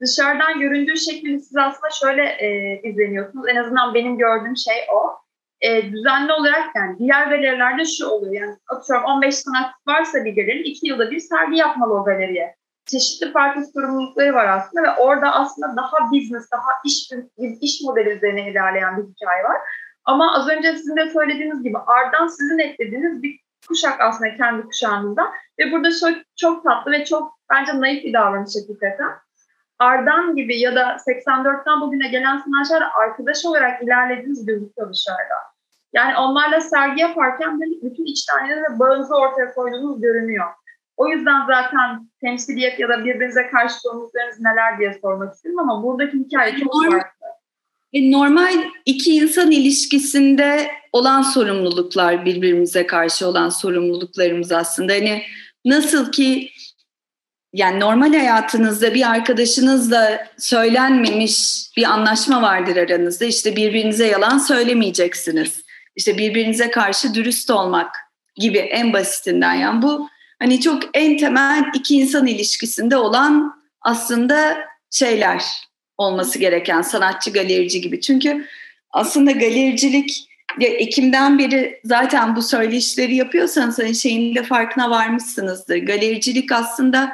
dışarıdan 0.00 0.60
göründüğü 0.60 0.96
şekilde 0.96 1.38
siz 1.38 1.56
aslında 1.56 1.90
şöyle 2.00 2.22
e, 2.24 2.80
izleniyorsunuz. 2.82 3.48
En 3.48 3.56
azından 3.56 3.94
benim 3.94 4.18
gördüğüm 4.18 4.56
şey 4.56 4.76
o. 4.94 5.20
E, 5.60 5.92
düzenli 5.92 6.32
olarak 6.32 6.76
yani 6.76 6.98
diğer 6.98 7.26
galerilerde 7.26 7.84
şu 7.84 8.06
oluyor. 8.06 8.34
Yani 8.34 8.56
atıyorum 8.68 9.04
15 9.04 9.34
sanatçı 9.34 9.74
varsa 9.86 10.24
bir 10.24 10.36
galerinin 10.36 10.64
2 10.64 10.88
yılda 10.88 11.10
bir 11.10 11.18
sergi 11.18 11.56
yapmalı 11.56 11.94
o 12.00 12.04
galeriye. 12.04 12.54
Çeşitli 12.90 13.32
farklı 13.32 13.66
sorumlulukları 13.74 14.34
var 14.34 14.48
aslında 14.48 14.82
ve 14.82 14.90
orada 14.96 15.32
aslında 15.32 15.76
daha 15.76 16.10
business, 16.12 16.50
daha 16.52 16.70
iş, 16.84 17.10
iş 17.60 17.80
modeli 17.82 18.08
üzerine 18.08 18.50
ilerleyen 18.50 18.96
bir 18.96 19.02
hikaye 19.02 19.44
var. 19.44 19.58
Ama 20.04 20.34
az 20.34 20.48
önce 20.48 20.76
sizin 20.76 20.96
de 20.96 21.10
söylediğiniz 21.10 21.62
gibi 21.62 21.78
Ardan 21.78 22.26
sizin 22.26 22.58
eklediğiniz 22.58 23.22
bir 23.22 23.40
kuşak 23.68 24.00
aslında 24.00 24.36
kendi 24.36 24.62
kuşağınızda. 24.62 25.32
Ve 25.58 25.72
burada 25.72 25.88
çok, 26.00 26.10
çok 26.36 26.64
tatlı 26.64 26.90
ve 26.92 27.04
çok 27.04 27.38
bence 27.50 27.80
naif 27.80 28.04
bir 28.04 28.12
davranış 28.12 28.54
hakikaten. 28.60 29.10
Ardan 29.78 30.36
gibi 30.36 30.60
ya 30.60 30.74
da 30.74 30.96
84'ten 30.96 31.80
bugüne 31.80 32.08
gelen 32.08 32.38
sanatçılarla 32.38 32.94
arkadaş 32.94 33.44
olarak 33.44 33.82
ilerlediğiniz 33.82 34.46
gözüküyor 34.46 34.92
dışarıda. 34.92 35.36
Yani 35.92 36.16
onlarla 36.16 36.60
sergi 36.60 37.00
yaparken 37.00 37.60
de 37.60 37.64
bütün 37.82 38.04
içtenliğinizi 38.04 38.62
ve 38.62 38.78
bağınızı 38.78 39.14
ortaya 39.14 39.54
koyduğunuz 39.54 40.00
görünüyor. 40.00 40.46
O 41.00 41.08
yüzden 41.08 41.46
zaten 41.46 42.10
temsiliyet 42.20 42.78
ya 42.78 42.88
da 42.88 43.04
birbirinize 43.04 43.46
karşı 43.46 43.74
sorumluluklarınız 43.74 44.40
neler 44.40 44.78
diye 44.78 44.98
sormak 45.02 45.34
istedim 45.34 45.58
ama 45.58 45.82
buradaki 45.82 46.18
hikaye 46.18 46.56
çok 46.58 46.84
farklı. 46.84 47.26
E, 47.92 48.12
normal 48.12 48.54
iki 48.86 49.16
insan 49.16 49.50
ilişkisinde 49.50 50.70
olan 50.92 51.22
sorumluluklar 51.22 52.24
birbirimize 52.24 52.86
karşı 52.86 53.26
olan 53.26 53.48
sorumluluklarımız 53.48 54.52
aslında. 54.52 54.92
Hani 54.92 55.22
nasıl 55.64 56.12
ki 56.12 56.50
yani 57.52 57.80
normal 57.80 58.14
hayatınızda 58.14 58.94
bir 58.94 59.10
arkadaşınızla 59.10 60.26
söylenmemiş 60.38 61.64
bir 61.76 61.84
anlaşma 61.84 62.42
vardır 62.42 62.76
aranızda. 62.76 63.24
İşte 63.24 63.56
birbirinize 63.56 64.06
yalan 64.06 64.38
söylemeyeceksiniz. 64.38 65.62
İşte 65.96 66.18
birbirinize 66.18 66.70
karşı 66.70 67.14
dürüst 67.14 67.50
olmak 67.50 67.96
gibi 68.36 68.58
en 68.58 68.92
basitinden. 68.92 69.54
Yani 69.54 69.82
bu 69.82 70.08
hani 70.40 70.60
çok 70.60 70.82
en 70.94 71.16
temel 71.16 71.64
iki 71.74 71.96
insan 71.96 72.26
ilişkisinde 72.26 72.96
olan 72.96 73.62
aslında 73.80 74.58
şeyler 74.90 75.44
olması 75.98 76.38
gereken 76.38 76.82
sanatçı 76.82 77.32
galerici 77.32 77.80
gibi. 77.80 78.00
Çünkü 78.00 78.46
aslında 78.90 79.30
galericilik 79.30 80.30
ya 80.58 80.68
Ekim'den 80.68 81.38
beri 81.38 81.80
zaten 81.84 82.36
bu 82.36 82.42
söyleşileri 82.42 83.16
yapıyorsanız 83.16 83.78
hani 83.78 83.94
şeyin 83.94 84.34
de 84.34 84.42
farkına 84.42 84.90
varmışsınızdır. 84.90 85.76
Galericilik 85.76 86.52
aslında 86.52 87.12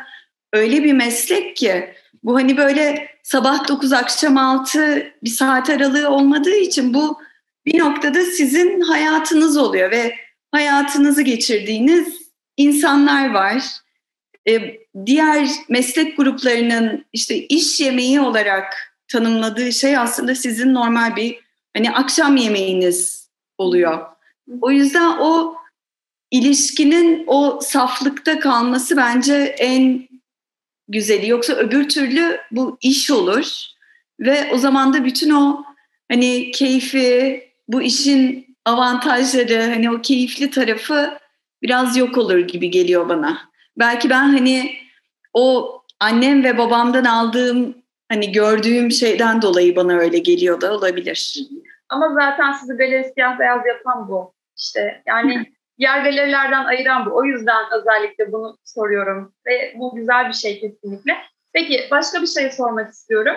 öyle 0.53 0.85
bir 0.85 0.93
meslek 0.93 1.57
ki 1.57 1.95
bu 2.23 2.35
hani 2.35 2.57
böyle 2.57 3.09
sabah 3.23 3.69
9 3.69 3.93
akşam 3.93 4.37
6 4.37 5.13
bir 5.25 5.31
saat 5.31 5.71
aralığı 5.71 6.11
olmadığı 6.11 6.57
için 6.57 6.95
bu 6.95 7.19
bir 7.67 7.79
noktada 7.79 8.21
sizin 8.21 8.81
hayatınız 8.81 9.57
oluyor 9.57 9.91
ve 9.91 10.15
hayatınızı 10.53 11.23
geçirdiğiniz 11.23 12.26
insanlar 12.57 13.31
var. 13.31 13.63
Ee, 14.49 14.79
diğer 15.07 15.49
meslek 15.69 16.17
gruplarının 16.17 17.05
işte 17.13 17.47
iş 17.47 17.81
yemeği 17.81 18.21
olarak 18.21 18.97
tanımladığı 19.09 19.73
şey 19.73 19.99
aslında 19.99 20.35
sizin 20.35 20.75
normal 20.75 21.17
bir 21.17 21.41
hani 21.77 21.91
akşam 21.91 22.37
yemeğiniz 22.37 23.29
oluyor. 23.59 24.07
O 24.61 24.71
yüzden 24.71 25.19
o 25.21 25.57
ilişkinin 26.31 27.25
o 27.27 27.61
saflıkta 27.63 28.39
kalması 28.39 28.97
bence 28.97 29.35
en 29.59 30.09
güzeli. 30.89 31.29
Yoksa 31.29 31.53
öbür 31.53 31.89
türlü 31.89 32.41
bu 32.51 32.79
iş 32.81 33.11
olur 33.11 33.67
ve 34.21 34.51
o 34.53 34.59
zaman 34.59 34.93
da 34.95 35.05
bütün 35.05 35.31
o 35.31 35.65
hani 36.11 36.51
keyfi, 36.51 37.45
bu 37.69 37.83
işin 37.83 38.57
avantajları, 38.65 39.63
hani 39.63 39.91
o 39.91 40.03
keyifli 40.03 40.51
tarafı 40.51 41.19
biraz 41.63 41.97
yok 41.97 42.19
olur 42.19 42.39
gibi 42.39 42.71
geliyor 42.71 43.09
bana. 43.09 43.39
Belki 43.79 44.11
ben 44.11 44.29
hani 44.29 44.77
o 45.33 45.77
annem 46.01 46.45
ve 46.45 46.59
babamdan 46.59 47.05
aldığım 47.05 47.75
hani 48.09 48.33
gördüğüm 48.33 48.91
şeyden 48.91 49.43
dolayı 49.43 49.77
bana 49.77 49.93
öyle 49.93 50.19
geliyor 50.19 50.61
da 50.61 50.73
olabilir. 50.75 51.39
Ama 51.89 52.15
zaten 52.15 52.53
sizi 52.53 52.73
galeri 52.73 53.13
siyah 53.15 53.39
beyaz 53.39 53.67
yapan 53.67 54.09
bu. 54.09 54.35
İşte 54.57 55.03
yani 55.07 55.53
diğer 55.79 55.99
galerilerden 56.05 56.65
ayıran 56.65 57.07
bu. 57.07 57.17
O 57.17 57.25
yüzden 57.25 57.65
özellikle 57.81 58.33
bunu 58.33 58.59
soruyorum 58.65 59.35
ve 59.47 59.75
bu 59.79 59.95
güzel 59.97 60.29
bir 60.29 60.33
şey 60.33 60.61
kesinlikle. 60.61 61.17
Peki 61.53 61.89
başka 61.91 62.23
bir 62.23 62.27
şey 62.27 62.51
sormak 62.51 62.93
istiyorum. 62.93 63.37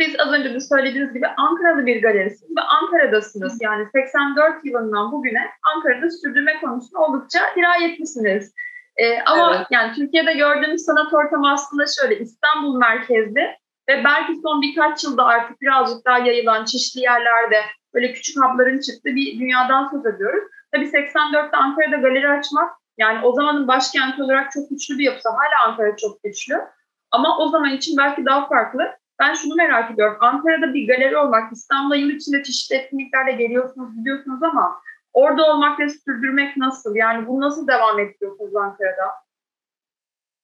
Siz 0.00 0.14
az 0.18 0.32
önce 0.32 0.54
de 0.54 0.60
söylediğiniz 0.60 1.12
gibi 1.12 1.26
Ankara'da 1.26 1.86
bir 1.86 2.02
galerisiniz 2.02 2.56
ve 2.56 2.60
Ankara'dasınız. 2.60 3.58
Yani 3.60 3.86
84 3.92 4.64
yılından 4.64 5.12
bugüne 5.12 5.50
Ankara'da 5.74 6.10
sürdürme 6.10 6.60
konusunda 6.60 6.98
oldukça 6.98 7.40
dirayetlisiniz. 7.56 8.54
Ee, 8.96 9.20
ama 9.26 9.56
evet. 9.56 9.66
yani 9.70 9.92
Türkiye'de 9.92 10.32
gördüğümüz 10.32 10.82
sanat 10.82 11.14
ortamı 11.14 11.52
aslında 11.52 11.84
şöyle 12.00 12.18
İstanbul 12.18 12.78
merkezli 12.78 13.56
ve 13.88 14.04
belki 14.04 14.32
son 14.42 14.62
birkaç 14.62 15.04
yılda 15.04 15.24
artık 15.24 15.60
birazcık 15.60 16.06
daha 16.06 16.18
yayılan 16.18 16.64
çeşitli 16.64 17.00
yerlerde 17.00 17.60
böyle 17.94 18.12
küçük 18.12 18.44
hapların 18.44 18.80
çıktığı 18.80 19.14
bir 19.14 19.40
dünyadan 19.40 19.90
söz 19.90 20.14
ediyoruz. 20.14 20.44
Tabii 20.72 20.86
84'te 20.86 21.56
Ankara'da 21.56 21.96
galeri 21.96 22.28
açmak 22.28 22.70
yani 22.98 23.26
o 23.26 23.32
zamanın 23.32 23.68
başkenti 23.68 24.22
olarak 24.22 24.52
çok 24.52 24.70
güçlü 24.70 24.98
bir 24.98 25.04
yapısı. 25.04 25.28
Hala 25.28 25.70
Ankara 25.70 25.96
çok 25.96 26.22
güçlü. 26.22 26.54
Ama 27.10 27.38
o 27.38 27.48
zaman 27.48 27.70
için 27.70 27.96
belki 27.98 28.24
daha 28.24 28.48
farklı. 28.48 28.96
Ben 29.18 29.34
şunu 29.34 29.54
merak 29.54 29.90
ediyorum. 29.90 30.16
Ankara'da 30.20 30.74
bir 30.74 30.88
galeri 30.88 31.16
olmak, 31.16 31.52
İstanbul'a 31.52 31.96
yıl 31.96 32.10
içinde 32.10 32.42
çeşitli 32.42 32.76
etkinliklerle 32.76 33.32
geliyorsunuz, 33.32 33.96
gidiyorsunuz 33.96 34.42
ama 34.42 34.76
orada 35.12 35.52
olmak 35.52 35.80
ve 35.80 35.88
sürdürmek 35.88 36.56
nasıl? 36.56 36.96
Yani 36.96 37.26
bunu 37.26 37.40
nasıl 37.40 37.68
devam 37.68 37.98
ediyorsunuz 37.98 38.56
Ankara'da? 38.56 39.26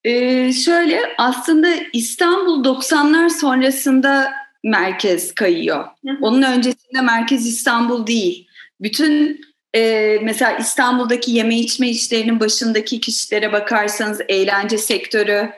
Ee, 0.05 0.53
şöyle 0.53 1.01
aslında 1.19 1.69
İstanbul 1.93 2.65
90'lar 2.65 3.31
sonrasında 3.31 4.33
merkez 4.65 5.35
kayıyor. 5.35 5.85
Hı 6.07 6.11
hı. 6.11 6.17
Onun 6.21 6.43
öncesinde 6.43 7.01
merkez 7.03 7.47
İstanbul 7.47 8.07
değil. 8.07 8.49
Bütün 8.81 9.41
e, 9.75 10.19
mesela 10.23 10.57
İstanbul'daki 10.57 11.31
yeme 11.31 11.59
içme 11.59 11.89
işlerinin 11.89 12.41
başındaki 12.41 13.01
kişilere 13.01 13.53
bakarsanız 13.53 14.21
eğlence 14.29 14.79
sektörü 14.79 15.51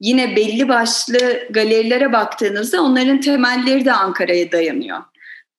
yine 0.00 0.36
belli 0.36 0.68
başlı 0.68 1.18
galerilere 1.50 2.12
baktığınızda 2.12 2.82
onların 2.82 3.20
temelleri 3.20 3.84
de 3.84 3.92
Ankara'ya 3.92 4.52
dayanıyor. 4.52 5.02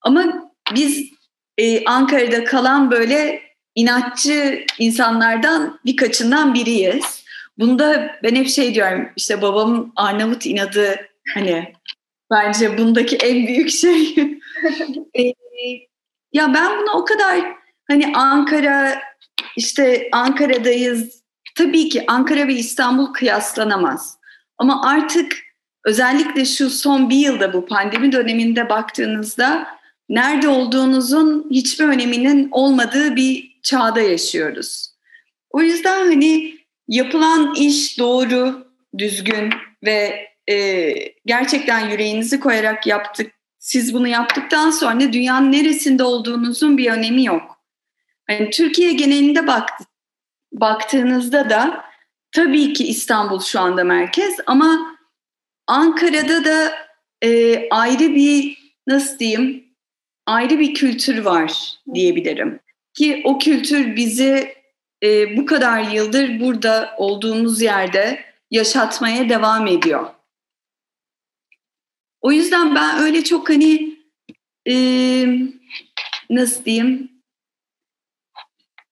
Ama 0.01 0.51
biz 0.75 1.12
e, 1.57 1.86
Ankara'da 1.86 2.43
kalan 2.43 2.91
böyle 2.91 3.41
inatçı 3.75 4.65
insanlardan 4.79 5.79
birkaçından 5.86 6.53
biriyiz. 6.53 7.24
Bunda 7.57 8.15
ben 8.24 8.36
hep 8.36 8.48
şey 8.48 8.75
diyorum 8.75 9.10
işte 9.15 9.41
babamın 9.41 9.93
Arnavut 9.95 10.45
inadı 10.45 10.95
hani 11.33 11.74
bence 12.31 12.77
bundaki 12.77 13.15
en 13.15 13.48
büyük 13.48 13.69
şey. 13.69 14.15
e, 15.17 15.33
ya 16.33 16.53
ben 16.53 16.79
bunu 16.79 16.91
o 16.91 17.05
kadar 17.05 17.39
hani 17.88 18.13
Ankara 18.15 19.01
işte 19.57 20.10
Ankara'dayız. 20.12 21.21
Tabii 21.55 21.89
ki 21.89 22.03
Ankara 22.07 22.48
ve 22.48 22.53
İstanbul 22.53 23.13
kıyaslanamaz. 23.13 24.21
Ama 24.62 24.82
artık 24.82 25.38
özellikle 25.86 26.46
şu 26.46 26.70
son 26.70 27.10
bir 27.10 27.18
yılda 27.18 27.53
bu 27.53 27.65
pandemi 27.65 28.12
döneminde 28.12 28.70
baktığınızda 28.70 29.68
nerede 30.10 30.48
olduğunuzun 30.48 31.48
hiçbir 31.51 31.86
öneminin 31.86 32.48
olmadığı 32.51 33.15
bir 33.15 33.60
çağda 33.63 34.01
yaşıyoruz. 34.01 34.94
O 35.50 35.62
yüzden 35.62 36.06
hani 36.06 36.58
yapılan 36.88 37.56
iş 37.56 38.00
doğru, 38.00 38.68
düzgün 38.98 39.50
ve 39.84 40.27
e, 40.50 40.94
gerçekten 41.25 41.89
yüreğinizi 41.89 42.39
koyarak 42.39 42.88
yaptık. 42.88 43.32
Siz 43.60 43.94
bunu 43.94 44.08
yaptıktan 44.08 44.72
sonra 44.72 45.13
dünyanın 45.13 45.51
neresinde 45.51 46.03
olduğunuzun 46.03 46.77
bir 46.77 46.91
önemi 46.91 47.25
yok. 47.25 47.58
Hani 48.27 48.50
Türkiye 48.50 48.94
genelinde 48.94 49.48
baktı, 49.48 49.84
baktığınızda 50.51 51.50
da 51.50 51.90
tabii 52.31 52.73
ki 52.73 52.88
İstanbul 52.88 53.39
şu 53.39 53.59
anda 53.59 53.83
merkez 53.83 54.38
ama 54.45 54.97
Ankara'da 55.67 56.45
da 56.45 56.73
e, 57.23 57.69
ayrı 57.69 58.15
bir 58.15 58.57
nasıl 58.88 59.19
diyeyim 59.19 59.63
ayrı 60.25 60.59
bir 60.59 60.73
kültür 60.73 61.17
var 61.17 61.79
diyebilirim. 61.93 62.59
Ki 62.93 63.21
o 63.25 63.39
kültür 63.39 63.95
bizi 63.95 64.55
e, 65.03 65.38
bu 65.38 65.45
kadar 65.45 65.91
yıldır 65.91 66.39
burada 66.39 66.95
olduğumuz 66.97 67.61
yerde 67.61 68.25
yaşatmaya 68.51 69.29
devam 69.29 69.67
ediyor. 69.67 70.09
O 72.21 72.31
yüzden 72.31 72.75
ben 72.75 73.00
öyle 73.00 73.23
çok 73.23 73.50
hani 73.50 73.97
e, 74.67 74.75
nasıl 76.29 76.65
diyeyim 76.65 77.11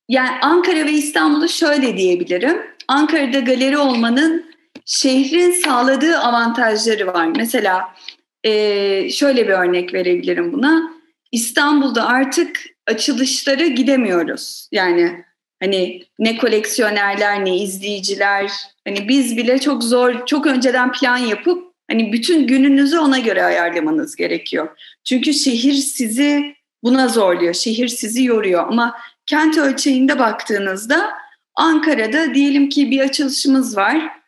yani 0.09 0.39
Ankara 0.41 0.85
ve 0.85 0.91
İstanbul'u 0.91 1.49
şöyle 1.49 1.97
diyebilirim. 1.97 2.78
Ankara'da 2.89 3.39
galeri 3.39 3.77
olmanın 3.77 4.45
şehrin 4.85 5.51
sağladığı 5.51 6.17
avantajları 6.17 7.07
var. 7.07 7.29
Mesela 7.37 7.95
e, 8.43 9.09
şöyle 9.09 9.47
bir 9.47 9.53
örnek 9.53 9.93
verebilirim 9.93 10.53
buna. 10.53 10.91
İstanbul'da 11.31 12.07
artık 12.07 12.61
açılışlara 12.87 13.67
gidemiyoruz. 13.67 14.69
Yani 14.71 15.23
hani 15.61 16.03
ne 16.19 16.37
koleksiyonerler 16.37 17.45
ne 17.45 17.57
izleyiciler 17.57 18.51
hani 18.87 19.07
biz 19.07 19.37
bile 19.37 19.59
çok 19.59 19.83
zor 19.83 20.25
çok 20.25 20.47
önceden 20.47 20.91
plan 20.91 21.17
yapıp 21.17 21.73
hani 21.89 22.13
bütün 22.13 22.47
gününüzü 22.47 22.99
ona 22.99 23.19
göre 23.19 23.43
ayarlamanız 23.43 24.15
gerekiyor. 24.15 24.67
Çünkü 25.03 25.33
şehir 25.33 25.73
sizi 25.73 26.55
buna 26.83 27.07
zorluyor. 27.07 27.53
Şehir 27.53 27.87
sizi 27.87 28.23
yoruyor 28.23 28.67
ama 28.67 28.97
kent 29.25 29.57
ölçeğinde 29.57 30.19
baktığınızda 30.19 31.13
Ankara'da 31.59 32.33
diyelim 32.33 32.69
ki 32.69 32.91
bir 32.91 32.99
açılışımız 32.99 33.77
var. 33.77 34.19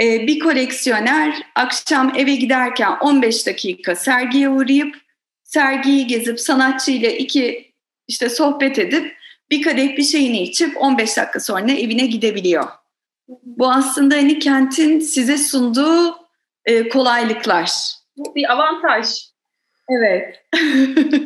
Ee, 0.00 0.26
bir 0.26 0.38
koleksiyoner 0.38 1.42
akşam 1.54 2.12
eve 2.16 2.34
giderken 2.34 2.92
15 3.00 3.46
dakika 3.46 3.94
sergiye 3.94 4.48
uğrayıp 4.48 4.96
sergiyi 5.42 6.06
gezip 6.06 6.40
sanatçıyla 6.40 7.08
iki 7.08 7.72
işte 8.08 8.28
sohbet 8.28 8.78
edip 8.78 9.16
bir 9.50 9.62
kadeh 9.62 9.96
bir 9.96 10.02
şeyini 10.02 10.42
içip 10.42 10.82
15 10.82 11.16
dakika 11.16 11.40
sonra 11.40 11.72
evine 11.72 12.06
gidebiliyor. 12.06 12.64
Bu 13.42 13.70
aslında 13.70 14.14
hani 14.14 14.38
kentin 14.38 15.00
size 15.00 15.38
sunduğu 15.38 16.16
e, 16.64 16.88
kolaylıklar. 16.88 17.70
Bu 18.16 18.34
bir 18.34 18.52
avantaj. 18.52 19.08
Evet. 19.90 20.44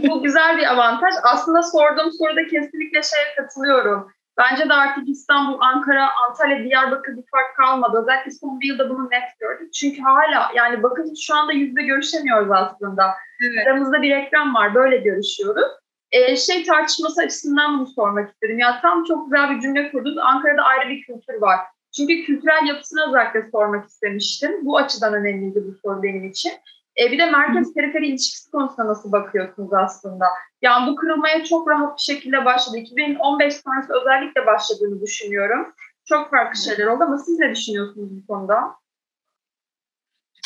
Bu 0.08 0.22
güzel 0.22 0.58
bir 0.58 0.72
avantaj. 0.72 1.14
Aslında 1.22 1.62
sorduğum 1.62 2.12
soruda 2.12 2.42
kesinlikle 2.42 3.02
şeye 3.02 3.34
katılıyorum. 3.36 4.12
Bence 4.38 4.68
de 4.68 4.74
artık 4.74 5.08
İstanbul, 5.08 5.60
Ankara, 5.60 6.08
Antalya, 6.28 6.64
Diyarbakır 6.64 7.16
bir 7.16 7.24
fark 7.30 7.56
kalmadı. 7.56 8.02
Özellikle 8.02 8.30
son 8.30 8.60
bir 8.60 8.68
yılda 8.68 8.90
bunu 8.90 9.10
net 9.10 9.40
gördük. 9.40 9.72
Çünkü 9.72 10.02
hala 10.02 10.50
yani 10.54 10.82
bakın 10.82 11.14
şu 11.26 11.34
anda 11.34 11.52
yüzde 11.52 11.82
görüşemiyoruz 11.82 12.50
aslında. 12.52 13.14
Evet. 13.46 13.66
Aramızda 13.66 14.02
bir 14.02 14.16
ekran 14.16 14.54
var. 14.54 14.74
Böyle 14.74 14.96
görüşüyoruz. 14.96 15.72
Ee, 16.12 16.36
şey 16.36 16.64
tartışması 16.64 17.22
açısından 17.22 17.78
bunu 17.78 17.86
sormak 17.86 18.30
istedim. 18.30 18.58
Ya 18.58 18.80
tam 18.80 19.04
çok 19.04 19.24
güzel 19.24 19.50
bir 19.50 19.60
cümle 19.60 19.90
kurdunuz. 19.90 20.18
Ankara'da 20.18 20.62
ayrı 20.62 20.88
bir 20.88 21.02
kültür 21.02 21.34
var. 21.40 21.58
Çünkü 21.96 22.24
kültürel 22.24 22.66
yapısını 22.66 23.08
özellikle 23.08 23.50
sormak 23.50 23.88
istemiştim. 23.88 24.52
Bu 24.62 24.78
açıdan 24.78 25.14
önemliydi 25.14 25.62
bu 25.66 25.74
soru 25.82 26.02
benim 26.02 26.24
için. 26.24 26.52
E, 27.00 27.12
bir 27.12 27.18
de 27.18 27.30
merkez 27.30 27.74
periferi 27.74 28.06
ilişkisi 28.06 28.50
konusuna 28.50 28.86
nasıl 28.86 29.12
bakıyorsunuz 29.12 29.72
aslında? 29.72 30.26
Yani 30.62 30.90
bu 30.90 30.96
kırılmaya 30.96 31.44
çok 31.44 31.68
rahat 31.68 31.98
bir 31.98 32.02
şekilde 32.02 32.44
başladı. 32.44 32.76
2015 32.78 33.54
sonrası 33.54 33.92
özellikle 34.00 34.46
başladığını 34.46 35.00
düşünüyorum. 35.00 35.74
Çok 36.04 36.30
farklı 36.30 36.60
şeyler 36.60 36.86
oldu 36.86 37.04
ama 37.04 37.18
siz 37.18 37.38
ne 37.38 37.50
düşünüyorsunuz 37.50 38.08
bu 38.10 38.26
konuda? 38.26 38.54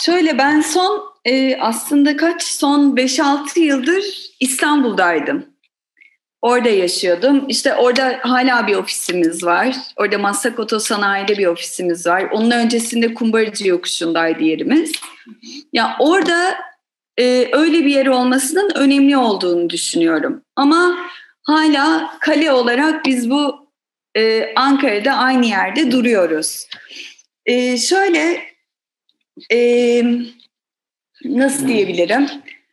Şöyle 0.05 0.39
ben 0.39 0.61
son 0.61 1.03
e, 1.25 1.61
aslında 1.61 2.17
kaç 2.17 2.43
son 2.43 2.97
5-6 2.97 3.59
yıldır 3.59 4.05
İstanbul'daydım. 4.41 5.56
Orada 6.43 6.69
yaşıyordum. 6.69 7.45
İşte 7.49 7.75
orada 7.75 8.19
hala 8.23 8.67
bir 8.67 8.77
ofisimiz 8.77 9.45
var. 9.45 9.77
Orada 9.97 10.19
Maslak 10.19 10.59
Otosanayi'de 10.59 11.39
bir 11.39 11.47
ofisimiz 11.47 12.07
var. 12.07 12.29
Onun 12.33 12.51
öncesinde 12.51 13.15
Kumbaracı 13.15 13.69
Yokuşu'ndaydı 13.69 14.43
yerimiz. 14.43 14.93
Ya 15.73 15.97
orada 15.99 16.55
e, 17.19 17.49
öyle 17.53 17.85
bir 17.85 17.91
yer 17.91 18.07
olmasının 18.07 18.71
önemli 18.75 19.17
olduğunu 19.17 19.71
düşünüyorum. 19.71 20.43
Ama 20.57 20.99
hala 21.43 22.19
kale 22.21 22.53
olarak 22.53 23.05
biz 23.05 23.31
bu 23.31 23.69
e, 24.17 24.55
Ankara'da 24.57 25.13
aynı 25.13 25.47
yerde 25.47 25.91
duruyoruz. 25.91 26.67
E, 27.47 27.79
şöyle 27.79 28.41
e, 29.53 30.03
nasıl 31.25 31.69
diyebilirim? 31.69 32.29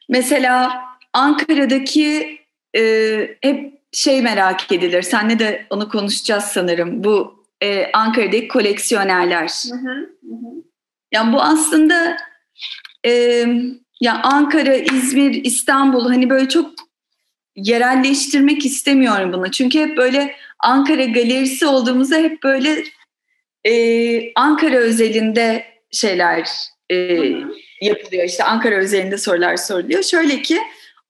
Mesela 0.10 0.84
Ankara'daki 1.14 2.40
e, 2.76 3.38
hep 3.42 3.74
şey 3.92 4.22
merak 4.22 4.72
edilir. 4.72 5.02
Senle 5.02 5.40
de 5.40 5.66
onu 5.70 5.90
konuşacağız 5.90 6.44
sanırım. 6.44 7.04
Bu 7.04 7.46
e, 7.62 7.92
Ankara'daki 7.94 8.48
koleksiyonerler. 8.48 9.52
Hı 9.72 9.76
hı, 9.76 9.94
hı. 10.24 10.64
Yani 11.12 11.34
bu 11.34 11.42
aslında 11.42 12.18
e, 13.06 13.46
ya 14.02 14.22
Ankara, 14.24 14.76
İzmir, 14.76 15.44
İstanbul 15.44 16.10
hani 16.10 16.30
böyle 16.30 16.50
çok 16.50 16.72
yerelleştirmek 17.56 18.66
istemiyorum 18.66 19.34
bunu. 19.34 19.52
Çünkü 19.52 19.80
hep 19.80 19.98
böyle 19.98 20.36
Ankara 20.60 21.06
galerisi 21.06 21.66
olduğumuzda 21.66 22.16
hep 22.16 22.44
böyle 22.44 22.84
e, 23.64 24.34
Ankara 24.34 24.76
özelinde 24.76 25.66
şeyler 25.92 26.50
e, 26.90 26.96
yapılıyor. 27.82 28.24
İşte 28.26 28.44
Ankara 28.44 28.76
özelinde 28.76 29.18
sorular 29.18 29.58
soruluyor. 29.58 30.04
Şöyle 30.04 30.42
ki 30.42 30.60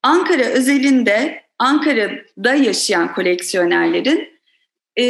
Ankara 0.02 0.42
özelinde 0.42 1.43
Ankara'da 1.58 2.54
yaşayan 2.54 3.14
koleksiyonerlerin 3.14 4.28
e, 4.98 5.04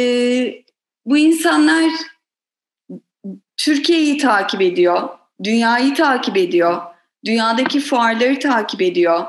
bu 1.05 1.17
insanlar 1.17 1.91
Türkiye'yi 3.57 4.17
takip 4.17 4.61
ediyor, 4.61 5.09
dünyayı 5.43 5.93
takip 5.93 6.37
ediyor, 6.37 6.81
dünyadaki 7.25 7.79
fuarları 7.79 8.39
takip 8.39 8.81
ediyor, 8.81 9.25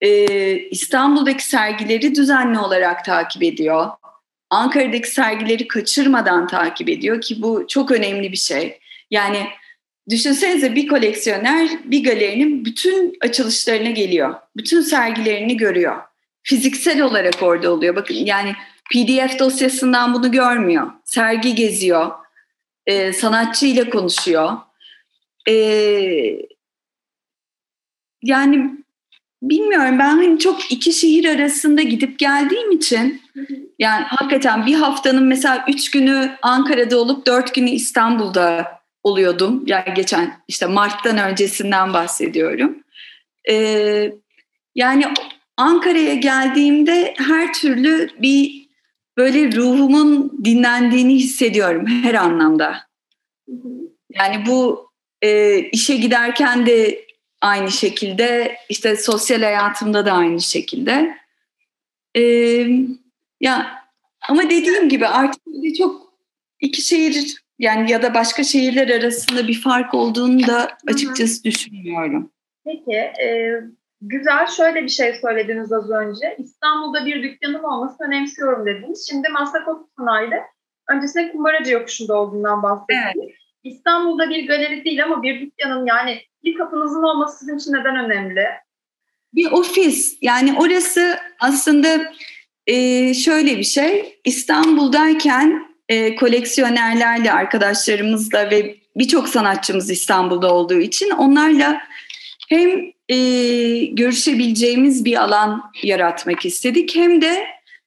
e, 0.00 0.54
İstanbul'daki 0.58 1.44
sergileri 1.44 2.14
düzenli 2.14 2.58
olarak 2.58 3.04
takip 3.04 3.42
ediyor, 3.42 3.90
Ankara'daki 4.50 5.10
sergileri 5.10 5.68
kaçırmadan 5.68 6.46
takip 6.46 6.88
ediyor 6.88 7.20
ki 7.20 7.42
bu 7.42 7.66
çok 7.68 7.90
önemli 7.90 8.32
bir 8.32 8.36
şey. 8.36 8.78
Yani 9.10 9.46
düşünsenize 10.10 10.74
bir 10.74 10.88
koleksiyoner 10.88 11.70
bir 11.84 12.04
galerinin 12.04 12.64
bütün 12.64 13.16
açılışlarına 13.20 13.90
geliyor, 13.90 14.34
bütün 14.56 14.80
sergilerini 14.80 15.56
görüyor 15.56 16.11
fiziksel 16.42 17.00
olarak 17.00 17.42
orada 17.42 17.72
oluyor. 17.72 17.96
Bakın 17.96 18.14
yani 18.14 18.54
PDF 18.92 19.38
dosyasından 19.38 20.14
bunu 20.14 20.32
görmüyor. 20.32 20.90
Sergi 21.04 21.54
geziyor, 21.54 22.10
e, 22.86 23.12
sanatçı 23.12 23.66
ile 23.66 23.90
konuşuyor. 23.90 24.52
E, 25.48 25.54
yani 28.22 28.70
bilmiyorum 29.42 29.98
ben 29.98 30.16
hani 30.16 30.38
çok 30.38 30.72
iki 30.72 30.92
şehir 30.92 31.24
arasında 31.24 31.82
gidip 31.82 32.18
geldiğim 32.18 32.70
için 32.70 33.22
yani 33.78 34.04
hakikaten 34.04 34.66
bir 34.66 34.74
haftanın 34.74 35.24
mesela 35.24 35.64
üç 35.68 35.90
günü 35.90 36.30
Ankara'da 36.42 36.98
olup 36.98 37.26
dört 37.26 37.54
günü 37.54 37.70
İstanbul'da 37.70 38.80
oluyordum. 39.02 39.62
Yani 39.66 39.94
geçen 39.94 40.42
işte 40.48 40.66
Mart'tan 40.66 41.18
öncesinden 41.18 41.94
bahsediyorum. 41.94 42.78
Ee, 43.50 44.12
yani 44.74 45.04
Ankara'ya 45.56 46.14
geldiğimde 46.14 47.14
her 47.16 47.52
türlü 47.52 48.10
bir 48.22 48.68
böyle 49.16 49.52
ruhumun 49.52 50.40
dinlendiğini 50.44 51.14
hissediyorum 51.14 51.86
her 51.86 52.14
anlamda. 52.14 52.76
Yani 54.10 54.46
bu 54.46 54.88
e, 55.22 55.58
işe 55.60 55.96
giderken 55.96 56.66
de 56.66 57.04
aynı 57.40 57.70
şekilde, 57.70 58.56
işte 58.68 58.96
sosyal 58.96 59.42
hayatımda 59.42 60.06
da 60.06 60.12
aynı 60.12 60.40
şekilde. 60.40 61.16
E, 62.16 62.22
Ya 63.40 63.84
ama 64.28 64.42
dediğim 64.50 64.88
gibi 64.88 65.06
artık 65.06 65.42
çok 65.78 66.12
iki 66.60 66.82
şehir 66.82 67.42
yani 67.58 67.90
ya 67.90 68.02
da 68.02 68.14
başka 68.14 68.44
şehirler 68.44 68.88
arasında 68.88 69.48
bir 69.48 69.60
fark 69.60 69.94
olduğunu 69.94 70.46
da 70.46 70.76
açıkçası 70.86 71.44
düşünmüyorum. 71.44 72.30
Peki, 72.64 72.92
e, 72.96 73.52
güzel. 74.02 74.46
Şöyle 74.46 74.82
bir 74.82 74.88
şey 74.88 75.14
söylediniz 75.14 75.72
az 75.72 75.90
önce. 75.90 76.36
İstanbul'da 76.38 77.06
bir 77.06 77.22
dükkanın 77.22 77.62
olması 77.62 78.04
önemsiyorum 78.04 78.66
dediniz. 78.66 79.06
Şimdi 79.10 79.28
Maslak 79.28 79.68
Sanayi'de 79.98 80.42
öncesinde 80.90 81.32
Kumbaracı 81.32 81.72
Yokuşu'nda 81.72 82.16
olduğundan 82.16 82.62
bahsettiniz. 82.62 83.14
Evet. 83.16 83.34
İstanbul'da 83.64 84.30
bir 84.30 84.48
galeri 84.48 84.84
değil 84.84 85.04
ama 85.04 85.22
bir 85.22 85.40
dükkanın 85.40 85.86
yani 85.86 86.20
bir 86.44 86.58
kapınızın 86.58 87.02
olması 87.02 87.38
sizin 87.38 87.58
için 87.58 87.72
neden 87.72 88.04
önemli? 88.04 88.44
Bir 89.34 89.52
ofis. 89.52 90.18
Yani 90.22 90.58
orası 90.58 91.18
aslında 91.40 92.12
e, 92.66 93.14
şöyle 93.14 93.58
bir 93.58 93.64
şey. 93.64 94.20
İstanbul'dayken 94.24 95.66
e, 95.88 96.16
koleksiyonerlerle, 96.16 97.32
arkadaşlarımızla 97.32 98.50
ve 98.50 98.76
birçok 98.96 99.28
sanatçımız 99.28 99.90
İstanbul'da 99.90 100.54
olduğu 100.54 100.80
için 100.80 101.10
onlarla 101.10 101.82
hem 102.52 102.92
e, 103.08 103.16
görüşebileceğimiz 103.84 105.04
bir 105.04 105.22
alan 105.22 105.62
yaratmak 105.82 106.44
istedik 106.44 106.96
hem 106.96 107.22
de 107.22 107.46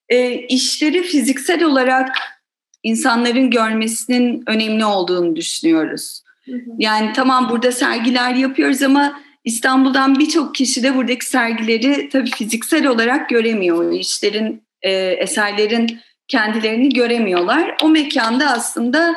e, 0.10 0.34
işleri 0.34 1.04
fiziksel 1.04 1.64
olarak 1.64 2.18
insanların 2.84 3.50
görmesinin 3.50 4.44
önemli 4.48 4.86
olduğunu 4.86 5.36
düşünüyoruz. 5.36 6.22
Yani 6.78 7.14
tamam 7.14 7.50
burada 7.50 7.72
sergiler 7.72 8.36
yapıyoruz 8.36 8.82
ama 8.82 9.20
İstanbul'dan 9.44 10.20
birçok 10.20 10.56
kişi 10.56 10.84
de 10.84 10.96
buradaki 10.96 11.26
sergileri 11.26 12.10
tabii 12.10 12.30
fiziksel 12.30 12.88
olarak 12.88 13.30
göremiyor. 13.30 13.92
işlerin, 13.92 14.64
e, 14.82 14.92
eserlerin 14.92 16.00
kendilerini 16.28 16.90
göremiyorlar. 16.90 17.76
O 17.84 17.90
mekanda 17.90 18.52
aslında 18.52 19.16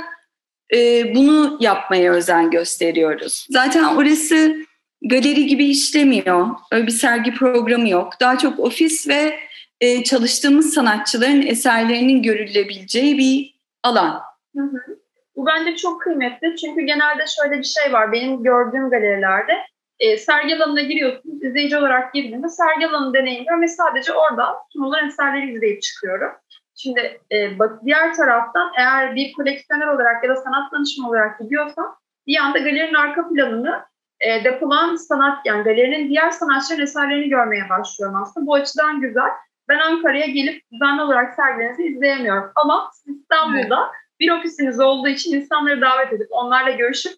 e, 0.74 1.14
bunu 1.14 1.58
yapmaya 1.60 2.12
özen 2.12 2.50
gösteriyoruz. 2.50 3.46
Zaten 3.50 3.84
orası 3.84 4.67
galeri 5.02 5.46
gibi 5.46 5.64
işlemiyor. 5.64 6.48
Öyle 6.72 6.86
bir 6.86 6.92
sergi 6.92 7.34
programı 7.34 7.88
yok. 7.88 8.12
Daha 8.20 8.38
çok 8.38 8.58
ofis 8.58 9.08
ve 9.08 9.38
e, 9.80 10.04
çalıştığımız 10.04 10.74
sanatçıların 10.74 11.42
eserlerinin 11.42 12.22
görülebileceği 12.22 13.18
bir 13.18 13.54
alan. 13.82 14.20
Hı 14.56 14.62
hı. 14.62 14.98
Bu 15.36 15.46
bence 15.46 15.76
çok 15.76 16.00
kıymetli 16.02 16.56
çünkü 16.56 16.80
genelde 16.80 17.24
şöyle 17.26 17.58
bir 17.58 17.64
şey 17.64 17.92
var 17.92 18.12
benim 18.12 18.42
gördüğüm 18.42 18.90
galerilerde 18.90 19.52
e, 19.98 20.16
sergi 20.16 20.56
alanına 20.56 20.80
giriyorsunuz, 20.80 21.42
izleyici 21.42 21.76
olarak 21.76 22.14
girdiğinde 22.14 22.48
sergi 22.48 22.86
alanı 22.86 23.14
deneyimliyorum 23.14 23.62
ve 23.62 23.68
sadece 23.68 24.12
orada 24.12 24.54
sunulan 24.72 25.08
eserleri 25.08 25.52
izleyip 25.52 25.82
çıkıyorum. 25.82 26.30
Şimdi 26.76 27.20
e, 27.30 27.50
diğer 27.84 28.14
taraftan 28.14 28.72
eğer 28.78 29.14
bir 29.14 29.32
koleksiyoner 29.32 29.86
olarak 29.86 30.24
ya 30.24 30.30
da 30.30 30.36
sanat 30.36 30.72
danışmanı 30.72 31.08
olarak 31.10 31.40
gidiyorsam 31.40 31.96
bir 32.26 32.36
anda 32.36 32.58
galerinin 32.58 32.94
arka 32.94 33.28
planını 33.28 33.84
e, 34.20 34.44
depolan 34.44 34.96
sanat 34.96 35.46
yani 35.46 35.64
galerinin 35.64 36.08
diğer 36.08 36.30
sanatçıların 36.30 36.82
eserlerini 36.82 37.28
görmeye 37.28 37.68
başlıyorum 37.68 38.22
aslında. 38.22 38.46
Bu 38.46 38.54
açıdan 38.54 39.00
güzel. 39.00 39.30
Ben 39.68 39.78
Ankara'ya 39.78 40.26
gelip 40.26 40.62
düzenli 40.72 41.02
olarak 41.02 41.34
sergilerinizi 41.34 41.82
izleyemiyorum. 41.82 42.50
Ama 42.54 42.90
İstanbul'da 43.06 43.80
evet. 43.80 44.20
bir 44.20 44.30
ofisiniz 44.30 44.80
olduğu 44.80 45.08
için 45.08 45.36
insanları 45.36 45.80
davet 45.80 46.12
edip 46.12 46.26
onlarla 46.30 46.70
görüşüp 46.70 47.12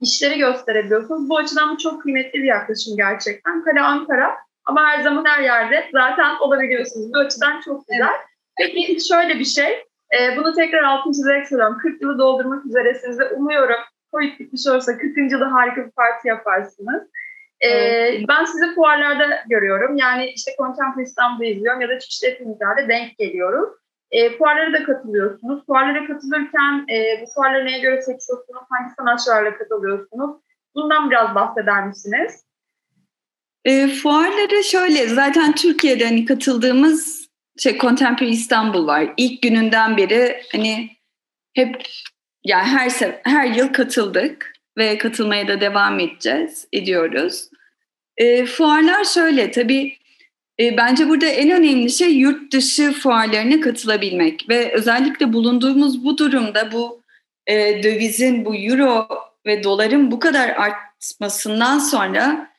işleri 0.00 0.38
gösterebiliyorsunuz. 0.38 1.28
Bu 1.28 1.38
açıdan 1.38 1.72
bu 1.72 1.78
çok 1.78 2.02
kıymetli 2.02 2.42
bir 2.42 2.48
yaklaşım 2.48 2.96
gerçekten. 2.96 3.64
Kale 3.64 3.80
Ankara 3.80 4.36
ama 4.64 4.84
her 4.86 5.02
zaman 5.02 5.24
her 5.24 5.42
yerde 5.42 5.88
zaten 5.92 6.34
olabiliyorsunuz. 6.40 7.14
Bu 7.14 7.18
açıdan 7.18 7.60
çok 7.60 7.88
güzel. 7.88 8.06
Evet. 8.06 8.72
Peki 8.74 9.08
şöyle 9.08 9.38
bir 9.38 9.44
şey, 9.44 9.84
e, 10.18 10.36
bunu 10.36 10.54
tekrar 10.54 10.82
altın 10.82 11.12
çizerek 11.12 11.48
soruyorum. 11.48 11.78
40 11.78 12.02
yılı 12.02 12.18
doldurmak 12.18 12.66
üzeresiniz 12.66 13.18
ve 13.18 13.28
umuyorum 13.28 13.80
Covid 14.14 14.38
bitmiş 14.38 14.66
olursa 14.66 14.98
40. 14.98 15.32
yılı 15.32 15.44
harika 15.44 15.86
bir 15.86 15.90
parti 15.90 16.28
yaparsınız. 16.28 17.02
E, 17.60 17.68
evet. 17.68 18.24
Ben 18.28 18.44
sizi 18.44 18.74
fuarlarda 18.74 19.44
görüyorum. 19.48 19.96
Yani 19.96 20.30
işte 20.36 20.52
Contemporary 20.58 21.02
İstanbul'da 21.02 21.44
izliyorum 21.44 21.80
ya 21.80 21.88
da 21.88 21.98
çeşitli 21.98 22.28
etkinliklerde 22.28 22.88
denk 22.88 23.18
geliyorum. 23.18 23.74
E, 24.10 24.36
fuarlara 24.38 24.72
da 24.72 24.84
katılıyorsunuz. 24.84 25.66
Fuarlara 25.66 26.06
katılırken 26.06 26.86
e, 26.94 27.22
bu 27.22 27.26
fuarları 27.34 27.66
neye 27.66 27.78
göre 27.78 28.02
seçiyorsunuz? 28.02 28.62
Hangi 28.70 28.94
sanatçılarla 28.96 29.58
katılıyorsunuz? 29.58 30.36
Bundan 30.74 31.10
biraz 31.10 31.34
bahseder 31.34 31.86
misiniz? 31.86 32.44
E, 33.64 33.88
fuarlara 33.88 34.62
şöyle, 34.62 35.08
zaten 35.08 35.54
Türkiye'de 35.54 36.04
hani 36.04 36.24
katıldığımız 36.24 37.28
şey 37.58 37.78
Contemporary 37.78 38.32
İstanbul 38.32 38.86
var. 38.86 39.14
İlk 39.16 39.42
gününden 39.42 39.96
beri 39.96 40.40
hani 40.52 40.90
hep 41.54 41.82
yani 42.44 42.64
her 42.64 42.90
her 43.24 43.46
yıl 43.46 43.72
katıldık 43.72 44.52
ve 44.78 44.98
katılmaya 44.98 45.48
da 45.48 45.60
devam 45.60 46.00
edeceğiz, 46.00 46.68
ediyoruz. 46.72 47.48
E, 48.16 48.46
fuarlar 48.46 49.04
şöyle 49.04 49.50
tabii 49.50 49.96
e, 50.60 50.76
bence 50.76 51.08
burada 51.08 51.26
en 51.26 51.50
önemli 51.50 51.90
şey 51.90 52.12
yurt 52.12 52.52
dışı 52.52 52.92
fuarlarına 52.92 53.60
katılabilmek 53.60 54.48
ve 54.48 54.72
özellikle 54.72 55.32
bulunduğumuz 55.32 56.04
bu 56.04 56.18
durumda 56.18 56.72
bu 56.72 57.02
e, 57.46 57.82
dövizin, 57.82 58.44
bu 58.44 58.54
euro 58.54 59.08
ve 59.46 59.64
doların 59.64 60.10
bu 60.10 60.20
kadar 60.20 60.48
artmasından 60.48 61.78
sonra 61.78 62.50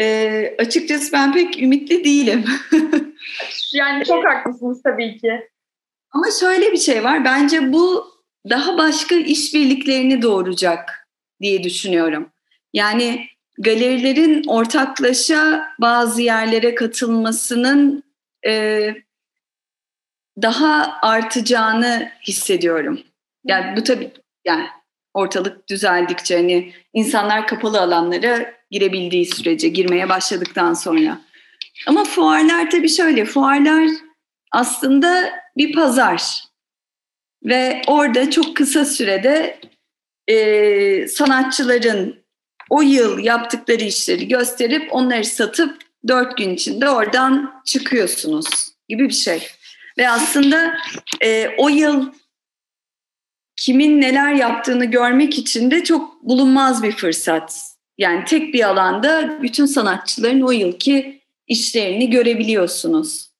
e, 0.00 0.56
açıkçası 0.58 1.12
ben 1.12 1.32
pek 1.32 1.62
ümitli 1.62 2.04
değilim. 2.04 2.44
yani 3.74 4.04
çok 4.04 4.24
haklısınız 4.24 4.82
tabii 4.82 5.18
ki. 5.18 5.48
Ama 6.10 6.24
şöyle 6.40 6.72
bir 6.72 6.76
şey 6.76 7.04
var. 7.04 7.24
Bence 7.24 7.72
bu 7.72 8.15
daha 8.50 8.78
başka 8.78 9.14
işbirliklerini 9.14 10.22
doğuracak 10.22 11.08
diye 11.40 11.62
düşünüyorum. 11.62 12.30
Yani 12.72 13.26
galerilerin 13.58 14.44
ortaklaşa 14.46 15.68
bazı 15.80 16.22
yerlere 16.22 16.74
katılmasının 16.74 18.02
e, 18.46 18.94
daha 20.42 20.98
artacağını 21.02 22.12
hissediyorum. 22.28 23.00
Yani 23.44 23.76
bu 23.76 23.84
tabii 23.84 24.10
yani 24.44 24.66
ortalık 25.14 25.68
düzeldikçe 25.68 26.36
hani 26.36 26.72
insanlar 26.92 27.46
kapalı 27.46 27.80
alanlara 27.80 28.54
girebildiği 28.70 29.26
sürece 29.26 29.68
girmeye 29.68 30.08
başladıktan 30.08 30.74
sonra. 30.74 31.20
Ama 31.86 32.04
fuarlar 32.04 32.70
tabii 32.70 32.88
şöyle 32.88 33.24
fuarlar 33.24 33.90
aslında 34.52 35.32
bir 35.56 35.72
pazar 35.72 36.44
ve 37.46 37.82
orada 37.86 38.30
çok 38.30 38.56
kısa 38.56 38.84
sürede 38.84 39.60
e, 40.28 41.08
sanatçıların 41.08 42.26
o 42.70 42.82
yıl 42.82 43.18
yaptıkları 43.18 43.84
işleri 43.84 44.28
gösterip 44.28 44.94
onları 44.94 45.24
satıp 45.24 45.82
dört 46.08 46.36
gün 46.36 46.54
içinde 46.54 46.90
oradan 46.90 47.62
çıkıyorsunuz 47.64 48.46
gibi 48.88 49.08
bir 49.08 49.14
şey. 49.14 49.48
Ve 49.98 50.10
aslında 50.10 50.76
e, 51.22 51.48
o 51.58 51.68
yıl 51.68 52.12
kimin 53.56 54.00
neler 54.00 54.34
yaptığını 54.34 54.84
görmek 54.84 55.38
için 55.38 55.70
de 55.70 55.84
çok 55.84 56.22
bulunmaz 56.22 56.82
bir 56.82 56.92
fırsat. 56.92 57.60
Yani 57.98 58.24
tek 58.24 58.54
bir 58.54 58.68
alanda 58.68 59.42
bütün 59.42 59.66
sanatçıların 59.66 60.40
o 60.40 60.50
yılki 60.50 61.22
işlerini 61.46 62.10
görebiliyorsunuz. 62.10 63.30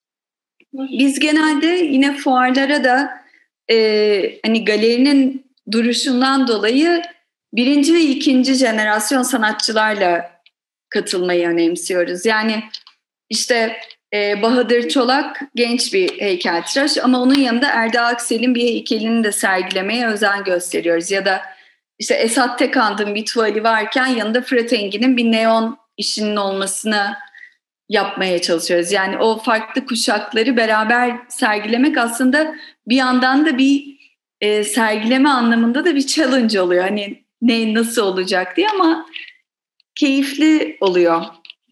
Biz 0.73 1.21
genelde 1.21 1.67
yine 1.67 2.17
fuarlara 2.17 2.85
da 2.85 3.26
e, 3.71 4.39
hani 4.47 4.65
galerinin 4.65 5.47
duruşundan 5.73 6.49
dolayı 6.49 7.03
birinci 7.53 7.95
ve 7.95 8.01
ikinci 8.01 8.55
jenerasyon 8.55 9.23
sanatçılarla 9.23 10.31
katılmayı 10.89 11.49
önemsiyoruz. 11.49 12.27
Yani 12.27 12.63
işte 13.31 13.77
e, 14.15 14.43
Bahadır 14.43 14.89
Çolak 14.89 15.41
genç 15.55 15.95
bir 15.95 16.21
heykeltıraş 16.21 16.99
ama 16.99 17.23
onun 17.23 17.39
yanında 17.39 17.69
Erda 17.69 18.03
Aksel'in 18.03 18.55
bir 18.55 18.63
heykelini 18.63 19.25
de 19.25 19.33
sergilemeye 19.33 20.07
özen 20.07 20.45
gösteriyoruz. 20.45 21.11
Ya 21.11 21.25
da 21.25 21.43
işte 21.99 22.15
Esat 22.15 22.59
Tekand'ın 22.59 23.15
bir 23.15 23.25
tuvali 23.25 23.65
varken 23.65 24.07
yanında 24.07 24.43
Fırat 24.43 24.73
Engin'in 24.73 25.17
bir 25.17 25.33
neon 25.33 25.79
işinin 25.97 26.37
olmasını 26.37 27.17
yapmaya 27.89 28.41
çalışıyoruz. 28.41 28.93
Yani 28.93 29.19
o 29.19 29.39
farklı 29.39 29.87
kuşakları 29.87 30.57
beraber 30.57 31.17
sergilemek 31.29 31.99
aslında 31.99 32.55
bir 32.87 32.97
yandan 32.97 33.47
da 33.47 33.59
bir 33.59 33.97
e, 34.41 34.65
sergileme 34.65 35.29
anlamında 35.29 35.85
da 35.85 35.95
bir 35.95 36.07
challenge 36.07 36.61
oluyor. 36.61 36.85
Hani 36.85 37.25
ne 37.43 37.75
nasıl 37.75 38.03
olacak 38.03 38.57
diye 38.57 38.69
ama 38.69 39.07
keyifli 39.95 40.77
oluyor. 40.81 41.23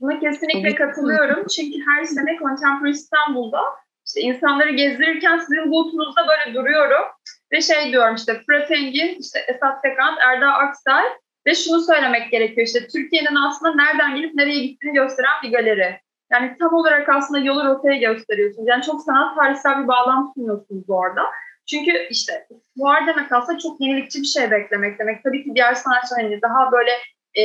Buna 0.01 0.21
kesinlikle 0.21 0.75
katılıyorum. 0.75 1.47
Çünkü 1.47 1.79
her 1.87 2.05
sene 2.05 2.39
Contemporary 2.39 2.91
İstanbul'da 2.91 3.61
işte 4.07 4.21
insanları 4.21 4.71
gezdirirken 4.71 5.39
sizin 5.39 5.73
booth'unuzda 5.73 6.27
böyle 6.29 6.55
duruyorum. 6.55 7.05
Ve 7.53 7.61
şey 7.61 7.93
diyorum 7.93 8.15
işte 8.15 8.41
Fırat 8.47 8.71
Engin, 8.71 9.17
işte 9.21 9.39
Esat 9.49 9.83
Tekant, 9.83 10.19
Erda 10.21 10.53
Aksel 10.53 11.05
ve 11.47 11.55
şunu 11.55 11.81
söylemek 11.81 12.31
gerekiyor 12.31 12.67
işte 12.67 12.89
Türkiye'nin 12.89 13.35
aslında 13.35 13.75
nereden 13.75 14.17
gelip 14.17 14.35
nereye 14.35 14.67
gittiğini 14.67 14.95
gösteren 14.95 15.43
bir 15.43 15.53
galeri. 15.53 16.04
Yani 16.35 16.57
tam 16.59 16.75
olarak 16.75 17.09
aslında 17.09 17.41
yolu 17.41 17.65
rotaya 17.65 17.97
gösteriyorsunuz. 17.97 18.69
Yani 18.69 18.83
çok 18.83 19.03
sanat 19.03 19.37
tarihsel 19.37 19.83
bir 19.83 19.89
bağlam 19.89 20.33
sunuyorsunuz 20.35 20.89
bu 20.89 21.05
arada. 21.05 21.23
Çünkü 21.71 22.07
işte 22.11 22.47
fuar 22.79 23.07
demek 23.07 23.33
aslında 23.33 23.59
çok 23.59 23.81
yenilikçi 23.81 24.21
bir 24.21 24.27
şey 24.27 24.51
beklemek 24.51 24.99
demek. 24.99 25.25
Tabii 25.25 25.45
ki 25.45 25.51
diğer 25.55 25.75
sanatçılar 25.75 26.23
hani 26.23 26.43
daha 26.43 26.73
böyle 26.73 26.91
e, 27.35 27.45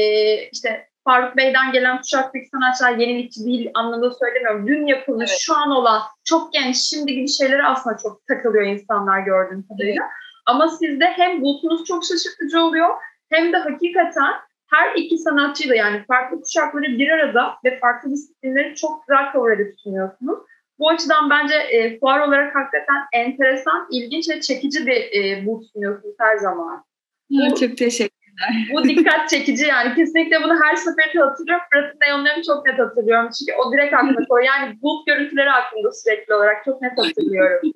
işte 0.50 0.88
Faruk 1.04 1.38
Bey'den 1.38 1.72
gelen 1.72 2.02
kuşaktaki 2.02 2.46
sanatçılar 2.46 2.92
yenilikçi 2.92 3.46
değil 3.46 3.72
anlamında 3.74 4.12
söylemiyorum. 4.12 4.68
Dün 4.68 4.86
yapılmış, 4.86 5.30
evet. 5.30 5.40
şu 5.42 5.56
an 5.56 5.72
olan, 5.72 6.02
çok 6.24 6.54
genç, 6.54 6.78
şimdi 6.78 7.14
gibi 7.14 7.28
şeylere 7.28 7.64
aslında 7.64 7.98
çok 7.98 8.28
takılıyor 8.28 8.66
insanlar 8.66 9.20
gördüğüm 9.20 9.68
kadarıyla. 9.68 10.04
Evet. 10.04 10.14
Ama 10.46 10.68
sizde 10.68 11.06
hem 11.06 11.42
bultunuz 11.42 11.86
çok 11.86 12.04
şaşırtıcı 12.06 12.62
oluyor 12.62 12.90
hem 13.30 13.54
de 13.54 13.58
hakikaten 13.58 14.34
her 14.72 14.96
iki 14.96 15.18
sanatçıyı 15.18 15.70
da 15.70 15.76
yani 15.76 16.04
farklı 16.08 16.42
kuşakları 16.42 16.86
bir 16.86 17.10
arada 17.10 17.56
ve 17.66 17.80
farklı 17.80 18.12
disiplinleri 18.12 18.76
çok 18.76 19.08
güzel 19.08 19.32
cover 19.34 19.58
edip 19.58 19.80
sunuyorsunuz. 19.80 20.40
Bu 20.80 20.90
açıdan 20.90 21.30
bence 21.30 21.56
e, 21.56 22.00
fuar 22.00 22.28
olarak 22.28 22.56
hakikaten 22.56 22.98
enteresan, 23.14 23.88
ilginç 23.92 24.30
ve 24.30 24.42
çekici 24.42 24.88
bir 24.88 24.94
e, 24.94 25.46
booth 25.46 25.64
sunuyorsunuz 25.74 26.16
her 26.20 26.38
zaman. 26.38 26.84
Bu, 27.30 27.56
çok 27.56 27.78
teşekkürler. 27.78 28.50
Bu 28.74 28.84
dikkat 28.84 29.30
çekici 29.30 29.66
yani. 29.66 29.96
Kesinlikle 29.96 30.44
bunu 30.44 30.54
her 30.64 30.76
seferinde 30.76 31.24
hatırlıyorum. 31.24 31.66
Fırat'ın 31.74 32.00
neonlarını 32.00 32.44
çok 32.44 32.66
net 32.66 32.80
hatırlıyorum. 32.80 33.30
Çünkü 33.40 33.52
o 33.60 33.74
direkt 33.74 33.94
aklıma 33.94 34.26
koyuyor. 34.30 34.54
Yani 34.54 34.82
booth 34.82 35.06
görüntüleri 35.06 35.52
aklımda 35.52 35.92
sürekli 35.92 36.34
olarak 36.34 36.66
çok 36.66 36.82
net 36.82 36.98
hatırlıyorum. 36.98 37.72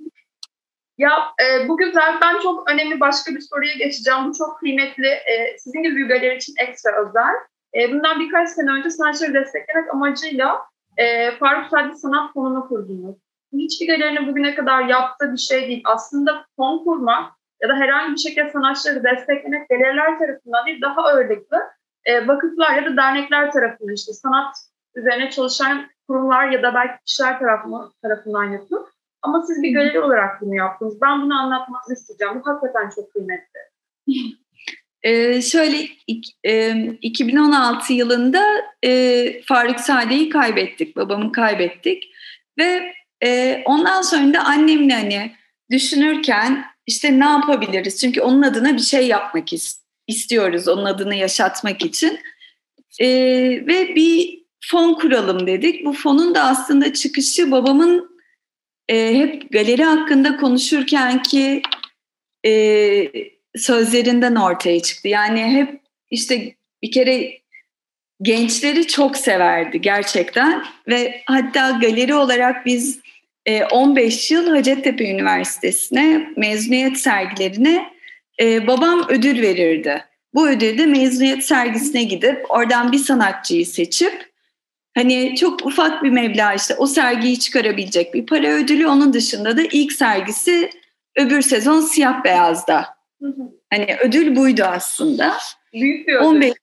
Ya 1.04 1.34
e, 1.44 1.68
bugün 1.68 1.92
zaten 1.92 2.40
çok 2.40 2.72
önemli 2.72 3.00
başka 3.00 3.36
bir 3.36 3.42
soruya 3.42 3.74
geçeceğim. 3.74 4.20
Bu 4.26 4.34
çok 4.38 4.60
kıymetli. 4.60 5.08
E, 5.08 5.58
sizin 5.58 5.84
gibi 5.84 6.10
bir 6.10 6.32
için 6.32 6.54
ekstra 6.58 6.92
özel. 7.08 7.34
E, 7.76 7.92
bundan 7.92 8.20
birkaç 8.20 8.50
sene 8.50 8.72
önce 8.72 8.90
sanatçıları 8.90 9.34
desteklemek 9.34 9.94
amacıyla 9.94 10.62
e, 10.98 11.32
Faruk 11.32 11.68
Sadri 11.70 11.96
Sanat 11.96 12.34
Fonu'nu 12.34 12.68
kurdunuz. 12.68 13.16
Hiçbir 13.54 13.88
galerinin 13.88 14.28
bugüne 14.28 14.56
kadar 14.56 14.86
yaptığı 14.86 15.32
bir 15.32 15.38
şey 15.38 15.68
değil. 15.68 15.82
Aslında 15.86 16.46
fon 16.56 16.84
kurmak 16.84 17.32
ya 17.62 17.70
da 17.70 17.74
herhangi 17.74 18.14
bir 18.14 18.20
şekilde 18.20 18.50
sanatçıları 18.50 19.04
desteklemek 19.04 19.70
galeriler 19.70 20.20
tarafından 20.20 20.66
değil, 20.66 20.82
daha 20.82 21.02
ağırlıklı 21.02 21.58
e, 22.06 22.28
vakıflar 22.28 22.76
ya 22.76 22.86
da 22.86 22.98
dernekler 22.98 23.52
tarafından 23.52 23.94
işte 23.94 24.14
sanat 24.14 24.56
üzerine 24.96 25.30
çalışan 25.30 25.86
kurumlar 26.08 26.50
ya 26.50 26.64
da 26.64 26.74
belki 26.74 27.04
kişiler 27.06 27.40
tarafından, 27.40 27.92
tarafından 28.02 28.44
yapılır. 28.44 28.93
Ama 29.24 29.44
siz 29.48 29.64
bir 29.64 29.74
galeri 29.74 30.00
olarak 30.00 30.42
bunu 30.42 30.56
yaptınız. 30.56 31.02
Ben 31.02 31.22
bunu 31.22 31.40
anlatmanızı 31.40 31.94
isteyeceğim. 31.94 32.42
Bu 32.46 32.50
hakikaten 32.50 32.90
çok 32.96 33.14
kıymetli. 33.14 33.60
Ee, 35.04 35.42
şöyle 35.42 35.88
e, 36.46 36.76
2016 37.02 37.94
yılında 37.94 38.44
e, 38.84 39.42
Faruk 39.42 39.80
Sade'yi 39.80 40.30
kaybettik, 40.30 40.96
babamı 40.96 41.32
kaybettik 41.32 42.04
ve 42.58 42.94
e, 43.24 43.62
ondan 43.66 44.02
sonra 44.02 44.34
da 44.34 44.46
annemle 44.46 44.94
hani 44.94 45.32
düşünürken 45.72 46.66
işte 46.88 47.20
ne 47.20 47.26
yapabiliriz? 47.26 48.00
Çünkü 48.02 48.22
onun 48.22 48.42
adına 48.42 48.74
bir 48.74 48.82
şey 48.82 49.08
yapmak 49.08 49.48
istiyoruz, 50.08 50.68
onun 50.68 50.86
adını 50.86 51.16
yaşatmak 51.16 51.86
için 51.86 52.20
e, 53.00 53.08
ve 53.68 53.96
bir 53.96 54.44
fon 54.72 54.94
kuralım 54.94 55.48
dedik. 55.48 55.86
Bu 55.86 55.94
fonun 55.94 56.36
da 56.36 56.42
aslında 56.44 56.94
çıkışı 56.94 57.52
babamın 57.52 58.13
e, 58.90 59.16
hep 59.16 59.52
galeri 59.52 59.84
hakkında 59.84 60.38
konuşurken 60.38 61.24
ki 61.24 61.62
e, 62.46 62.52
sözlerinden 63.56 64.36
ortaya 64.36 64.82
çıktı. 64.82 65.08
Yani 65.08 65.44
hep 65.44 65.82
işte 66.10 66.56
bir 66.84 66.92
kere 66.92 67.44
gençleri 68.22 68.88
çok 68.88 69.18
severdi 69.18 69.82
gerçekten 69.82 70.66
ve 70.88 71.22
hatta 71.26 71.72
galeri 71.72 72.16
olarak 72.16 72.66
biz 72.66 73.00
15 73.72 74.32
e, 74.32 74.34
yıl 74.34 74.50
Hacettepe 74.50 75.10
Üniversitesi'ne 75.10 76.30
mezuniyet 76.38 76.98
sergilerine 76.98 77.94
e, 78.42 78.68
babam 78.68 79.06
ödül 79.10 79.42
verirdi. 79.42 80.04
Bu 80.34 80.50
ödülde 80.50 80.86
mezuniyet 80.86 81.44
sergisine 81.46 82.04
gidip 82.04 82.52
oradan 82.52 82.92
bir 82.92 82.98
sanatçıyı 82.98 83.66
seçip 83.66 84.33
Hani 84.96 85.36
çok 85.36 85.66
ufak 85.66 86.04
bir 86.04 86.10
meblağ 86.10 86.54
işte 86.54 86.76
o 86.76 86.88
sergiyi 86.88 87.40
çıkarabilecek 87.40 88.14
bir 88.14 88.26
para 88.26 88.48
ödülü. 88.48 88.88
Onun 88.88 89.14
dışında 89.14 89.58
da 89.58 89.62
ilk 89.62 89.92
sergisi 89.92 90.70
öbür 91.16 91.42
sezon 91.42 91.82
siyah 91.82 92.24
beyazda. 92.24 92.86
Hani 93.70 93.98
ödül 94.02 94.36
buydu 94.36 94.64
aslında. 94.64 95.34
Büyük 95.74 96.08
bir 96.08 96.14
ödül. 96.14 96.26
15 96.26 96.54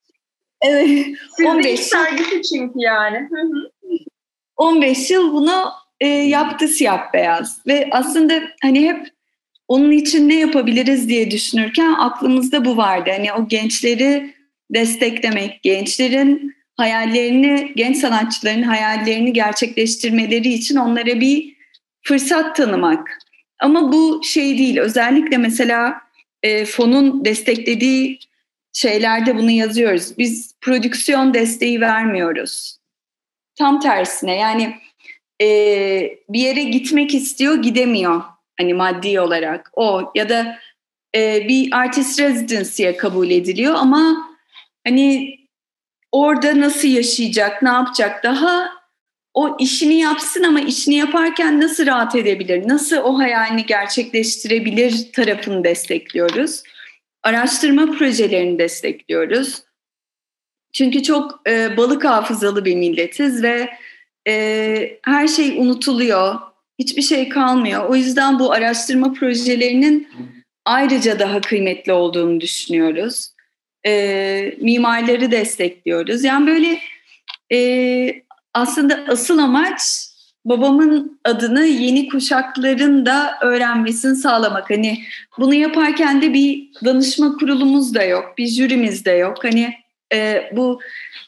Evet. 0.62 0.88
Sizin 1.36 1.50
15 1.50 1.80
sergisi 1.80 2.42
çünkü 2.42 2.74
yani. 2.76 3.28
15 4.56 5.10
yıl 5.10 5.32
bunu 5.32 5.72
e, 6.00 6.06
yaptı 6.06 6.68
siyah 6.68 7.12
beyaz 7.12 7.66
ve 7.66 7.88
aslında 7.90 8.42
hani 8.62 8.88
hep 8.88 9.08
onun 9.68 9.90
için 9.90 10.28
ne 10.28 10.34
yapabiliriz 10.34 11.08
diye 11.08 11.30
düşünürken 11.30 11.92
aklımızda 11.92 12.64
bu 12.64 12.76
vardı. 12.76 13.10
Hani 13.16 13.32
o 13.32 13.48
gençleri 13.48 14.34
desteklemek, 14.70 15.62
gençlerin 15.62 16.54
hayallerini, 16.80 17.72
genç 17.76 17.96
sanatçıların 17.96 18.62
hayallerini 18.62 19.32
gerçekleştirmeleri 19.32 20.48
için 20.48 20.76
onlara 20.76 21.20
bir 21.20 21.56
fırsat 22.02 22.56
tanımak. 22.56 23.18
Ama 23.60 23.92
bu 23.92 24.20
şey 24.24 24.58
değil. 24.58 24.78
Özellikle 24.78 25.36
mesela 25.36 26.00
e, 26.42 26.64
fonun 26.64 27.24
desteklediği 27.24 28.18
şeylerde 28.72 29.36
bunu 29.36 29.50
yazıyoruz. 29.50 30.18
Biz 30.18 30.54
prodüksiyon 30.60 31.34
desteği 31.34 31.80
vermiyoruz. 31.80 32.78
Tam 33.54 33.80
tersine 33.80 34.36
yani 34.36 34.76
e, 35.42 35.46
bir 36.28 36.40
yere 36.40 36.62
gitmek 36.62 37.14
istiyor 37.14 37.62
gidemiyor 37.62 38.22
hani 38.58 38.74
maddi 38.74 39.20
olarak 39.20 39.70
o 39.72 40.12
ya 40.14 40.28
da 40.28 40.58
e, 41.16 41.48
bir 41.48 41.72
artist 41.72 42.20
residency'ye 42.20 42.96
kabul 42.96 43.30
ediliyor 43.30 43.74
ama 43.74 44.30
hani 44.86 45.39
orada 46.12 46.60
nasıl 46.60 46.88
yaşayacak, 46.88 47.62
ne 47.62 47.68
yapacak 47.68 48.24
daha 48.24 48.80
o 49.34 49.56
işini 49.58 49.98
yapsın 49.98 50.42
ama 50.42 50.60
işini 50.60 50.94
yaparken 50.94 51.60
nasıl 51.60 51.86
rahat 51.86 52.14
edebilir, 52.14 52.68
nasıl 52.68 52.96
o 52.96 53.18
hayalini 53.18 53.66
gerçekleştirebilir 53.66 55.12
tarafını 55.12 55.64
destekliyoruz. 55.64 56.62
Araştırma 57.22 57.86
projelerini 57.98 58.58
destekliyoruz. 58.58 59.62
Çünkü 60.72 61.02
çok 61.02 61.40
e, 61.48 61.76
balık 61.76 62.04
hafızalı 62.04 62.64
bir 62.64 62.76
milletiz 62.76 63.42
ve 63.42 63.70
e, 64.28 64.98
her 65.02 65.28
şey 65.28 65.58
unutuluyor, 65.58 66.34
hiçbir 66.78 67.02
şey 67.02 67.28
kalmıyor. 67.28 67.84
O 67.88 67.94
yüzden 67.94 68.38
bu 68.38 68.52
araştırma 68.52 69.12
projelerinin 69.12 70.08
ayrıca 70.64 71.18
daha 71.18 71.40
kıymetli 71.40 71.92
olduğunu 71.92 72.40
düşünüyoruz 72.40 73.30
e, 73.86 74.54
mimarları 74.60 75.30
destekliyoruz. 75.30 76.24
Yani 76.24 76.46
böyle 76.46 76.78
e, 77.52 78.22
aslında 78.54 79.04
asıl 79.08 79.38
amaç 79.38 79.80
babamın 80.44 81.20
adını 81.24 81.66
yeni 81.66 82.08
kuşakların 82.08 83.06
da 83.06 83.38
öğrenmesini 83.42 84.16
sağlamak. 84.16 84.70
Hani 84.70 85.02
bunu 85.38 85.54
yaparken 85.54 86.22
de 86.22 86.34
bir 86.34 86.68
danışma 86.84 87.36
kurulumuz 87.36 87.94
da 87.94 88.02
yok, 88.02 88.34
bir 88.38 88.46
jürimiz 88.46 89.04
de 89.04 89.10
yok. 89.10 89.44
Hani 89.44 89.74
e, 90.12 90.50
bu 90.52 90.80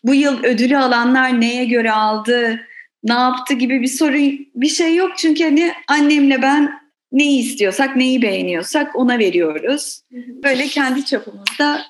bu 0.04 0.14
yıl 0.14 0.44
ödülü 0.44 0.78
alanlar 0.78 1.40
neye 1.40 1.64
göre 1.64 1.92
aldı, 1.92 2.60
ne 3.04 3.12
yaptı 3.12 3.54
gibi 3.54 3.82
bir 3.82 3.88
soru 3.88 4.16
bir 4.54 4.68
şey 4.68 4.94
yok. 4.94 5.12
Çünkü 5.16 5.44
hani 5.44 5.72
annemle 5.88 6.42
ben 6.42 6.82
neyi 7.12 7.40
istiyorsak, 7.40 7.96
neyi 7.96 8.22
beğeniyorsak 8.22 8.96
ona 8.96 9.18
veriyoruz. 9.18 10.02
Böyle 10.44 10.66
kendi 10.66 11.04
çapımızda 11.04 11.82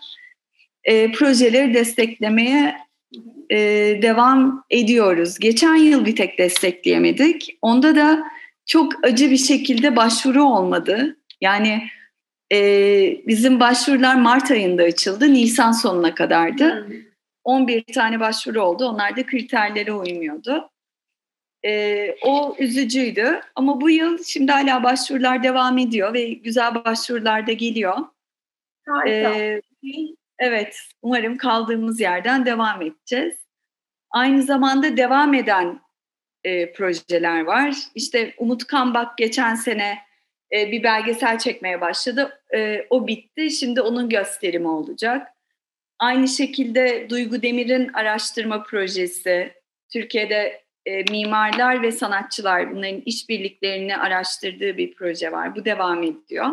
e, 0.85 1.13
projeleri 1.13 1.75
desteklemeye 1.75 2.77
e, 3.51 3.59
devam 4.03 4.65
ediyoruz. 4.71 5.39
Geçen 5.39 5.75
yıl 5.75 6.07
bir 6.07 6.17
tek 6.17 6.39
destekleyemedik. 6.39 7.59
Onda 7.63 7.97
da 7.97 8.25
çok 8.67 9.05
acı 9.05 9.31
bir 9.31 9.37
şekilde 9.37 9.97
başvuru 9.97 10.45
olmadı. 10.45 11.17
Yani 11.41 11.83
e, 12.53 12.59
bizim 13.27 13.61
başvurular 13.61 14.15
Mart 14.15 14.51
ayında 14.51 14.83
açıldı, 14.83 15.33
Nisan 15.33 15.73
sonuna 15.73 16.15
kadardı. 16.15 16.89
11 17.45 17.85
tane 17.85 18.21
başvuru 18.21 18.63
oldu. 18.63 18.89
Onlar 18.89 19.17
da 19.17 19.27
kriterlere 19.27 19.93
uymuyordu. 19.93 20.71
E, 21.65 22.15
o 22.23 22.57
üzücüydü. 22.59 23.41
Ama 23.55 23.81
bu 23.81 23.91
yıl 23.91 24.25
şimdi 24.25 24.53
hala 24.53 24.83
başvurular 24.83 25.43
devam 25.43 25.79
ediyor 25.79 26.15
ve 26.15 26.25
güzel 26.25 26.85
başvurular 26.85 27.47
da 27.47 27.53
geliyor. 27.53 27.97
Harika. 28.87 29.35
E, 29.35 29.63
Evet, 30.45 30.77
umarım 31.03 31.37
kaldığımız 31.37 32.01
yerden 32.01 32.47
devam 32.47 32.83
edeceğiz. 32.83 33.35
Aynı 34.11 34.43
zamanda 34.43 34.97
devam 34.97 35.35
eden 35.35 35.81
e, 36.45 36.73
projeler 36.73 37.41
var. 37.41 37.77
İşte 37.95 38.35
Umut 38.39 38.67
Kambak 38.67 39.19
geçen 39.19 39.55
sene 39.55 39.99
e, 40.53 40.73
bir 40.73 40.83
belgesel 40.83 41.39
çekmeye 41.39 41.81
başladı. 41.81 42.43
E, 42.55 42.87
o 42.91 43.07
bitti, 43.07 43.51
şimdi 43.51 43.81
onun 43.81 44.09
gösterimi 44.09 44.69
olacak. 44.69 45.29
Aynı 45.99 46.29
şekilde 46.29 47.07
Duygu 47.11 47.43
Demir'in 47.43 47.93
araştırma 47.93 48.63
projesi, 48.63 49.53
Türkiye'de 49.93 50.63
e, 50.87 51.03
mimarlar 51.03 51.83
ve 51.83 51.93
sanatçılar 51.93 52.75
bunların 52.75 53.03
işbirliklerini 53.07 53.97
araştırdığı 53.97 54.77
bir 54.77 54.95
proje 54.95 55.33
var. 55.33 55.57
Bu 55.57 55.65
devam 55.65 56.03
ediyor. 56.03 56.49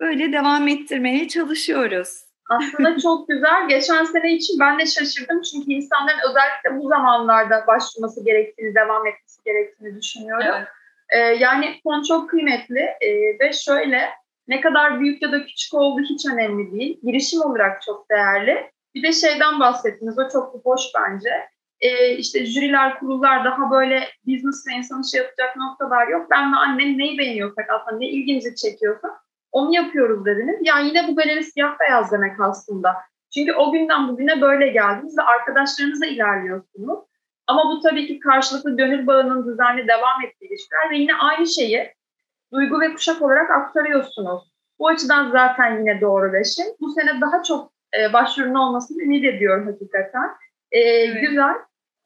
Böyle 0.00 0.32
devam 0.32 0.68
ettirmeye 0.68 1.28
çalışıyoruz. 1.28 2.29
Aslında 2.50 2.98
çok 2.98 3.28
güzel. 3.28 3.68
Geçen 3.68 4.04
sene 4.04 4.32
için 4.32 4.60
ben 4.60 4.78
de 4.78 4.86
şaşırdım. 4.86 5.42
Çünkü 5.42 5.72
insanların 5.72 6.18
özellikle 6.30 6.82
bu 6.82 6.88
zamanlarda 6.88 7.66
başlaması 7.66 8.24
gerektiğini, 8.24 8.74
devam 8.74 9.06
etmesi 9.06 9.42
gerektiğini 9.44 10.00
düşünüyorum. 10.00 10.46
Evet. 10.48 10.68
Ee, 11.08 11.18
yani 11.18 11.80
konu 11.84 12.04
çok 12.04 12.30
kıymetli 12.30 12.80
ee, 12.80 13.38
ve 13.40 13.52
şöyle 13.52 14.10
ne 14.48 14.60
kadar 14.60 15.00
büyük 15.00 15.22
ya 15.22 15.32
da 15.32 15.44
küçük 15.44 15.74
olduğu 15.74 16.02
hiç 16.02 16.26
önemli 16.26 16.72
değil. 16.72 17.00
Girişim 17.02 17.40
olarak 17.40 17.82
çok 17.82 18.10
değerli. 18.10 18.70
Bir 18.94 19.02
de 19.02 19.12
şeyden 19.12 19.60
bahsettiniz, 19.60 20.18
o 20.18 20.28
çok 20.28 20.64
hoş 20.64 20.82
bence. 20.98 21.30
Ee, 21.80 22.10
işte 22.16 22.46
jüriler, 22.46 22.98
kurullar 22.98 23.44
daha 23.44 23.70
böyle 23.70 24.08
business 24.26 24.66
ve 24.68 24.72
insanı 24.72 25.04
şey 25.04 25.20
yapacak 25.20 25.56
noktalar 25.56 26.08
yok. 26.08 26.26
Ben 26.30 26.52
ve 26.52 26.56
annem 26.56 26.98
neyi 26.98 27.18
beğeniyorsak 27.18 27.70
aslında 27.70 27.98
ne 27.98 28.08
ilginizi 28.08 28.54
çekiyorsa 28.54 29.20
onu 29.52 29.74
yapıyoruz 29.74 30.24
dediniz. 30.24 30.56
Yani 30.62 30.88
yine 30.88 31.08
bu 31.08 31.16
galeri 31.16 31.44
siyah 31.44 31.78
beyaz 31.80 32.12
demek 32.12 32.40
aslında. 32.40 32.96
Çünkü 33.34 33.52
o 33.52 33.72
günden 33.72 34.08
bugüne 34.08 34.40
böyle 34.40 34.68
geldiniz 34.68 35.18
ve 35.18 35.22
arkadaşlarınızla 35.22 36.06
ilerliyorsunuz. 36.06 36.98
Ama 37.46 37.64
bu 37.64 37.80
tabii 37.80 38.06
ki 38.06 38.20
karşılıklı 38.20 38.76
gönül 38.76 39.06
bağının 39.06 39.46
düzenli 39.46 39.88
devam 39.88 40.24
ettiği 40.26 40.48
ilişkiler 40.48 40.90
ve 40.90 40.96
yine 40.96 41.14
aynı 41.14 41.46
şeyi 41.46 41.94
duygu 42.52 42.80
ve 42.80 42.94
kuşak 42.94 43.22
olarak 43.22 43.50
aktarıyorsunuz. 43.50 44.42
Bu 44.78 44.88
açıdan 44.88 45.30
zaten 45.30 45.78
yine 45.78 46.00
doğru 46.00 46.32
beşim. 46.32 46.66
Bu 46.80 46.92
sene 46.92 47.20
daha 47.20 47.42
çok 47.42 47.72
e, 47.98 48.12
başvurunun 48.12 48.54
olmasını 48.54 49.02
ümit 49.02 49.24
ediyorum 49.24 49.66
hakikaten. 49.66 50.30
E, 50.72 50.80
evet. 50.80 51.28
Güzel. 51.28 51.54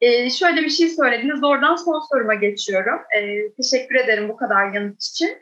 E, 0.00 0.30
şöyle 0.30 0.62
bir 0.62 0.70
şey 0.70 0.88
söylediniz. 0.88 1.44
Oradan 1.44 1.76
son 1.76 2.00
soruma 2.12 2.34
geçiyorum. 2.34 3.00
E, 3.16 3.50
teşekkür 3.52 3.94
ederim 3.94 4.28
bu 4.28 4.36
kadar 4.36 4.72
yanıt 4.72 5.02
için. 5.02 5.38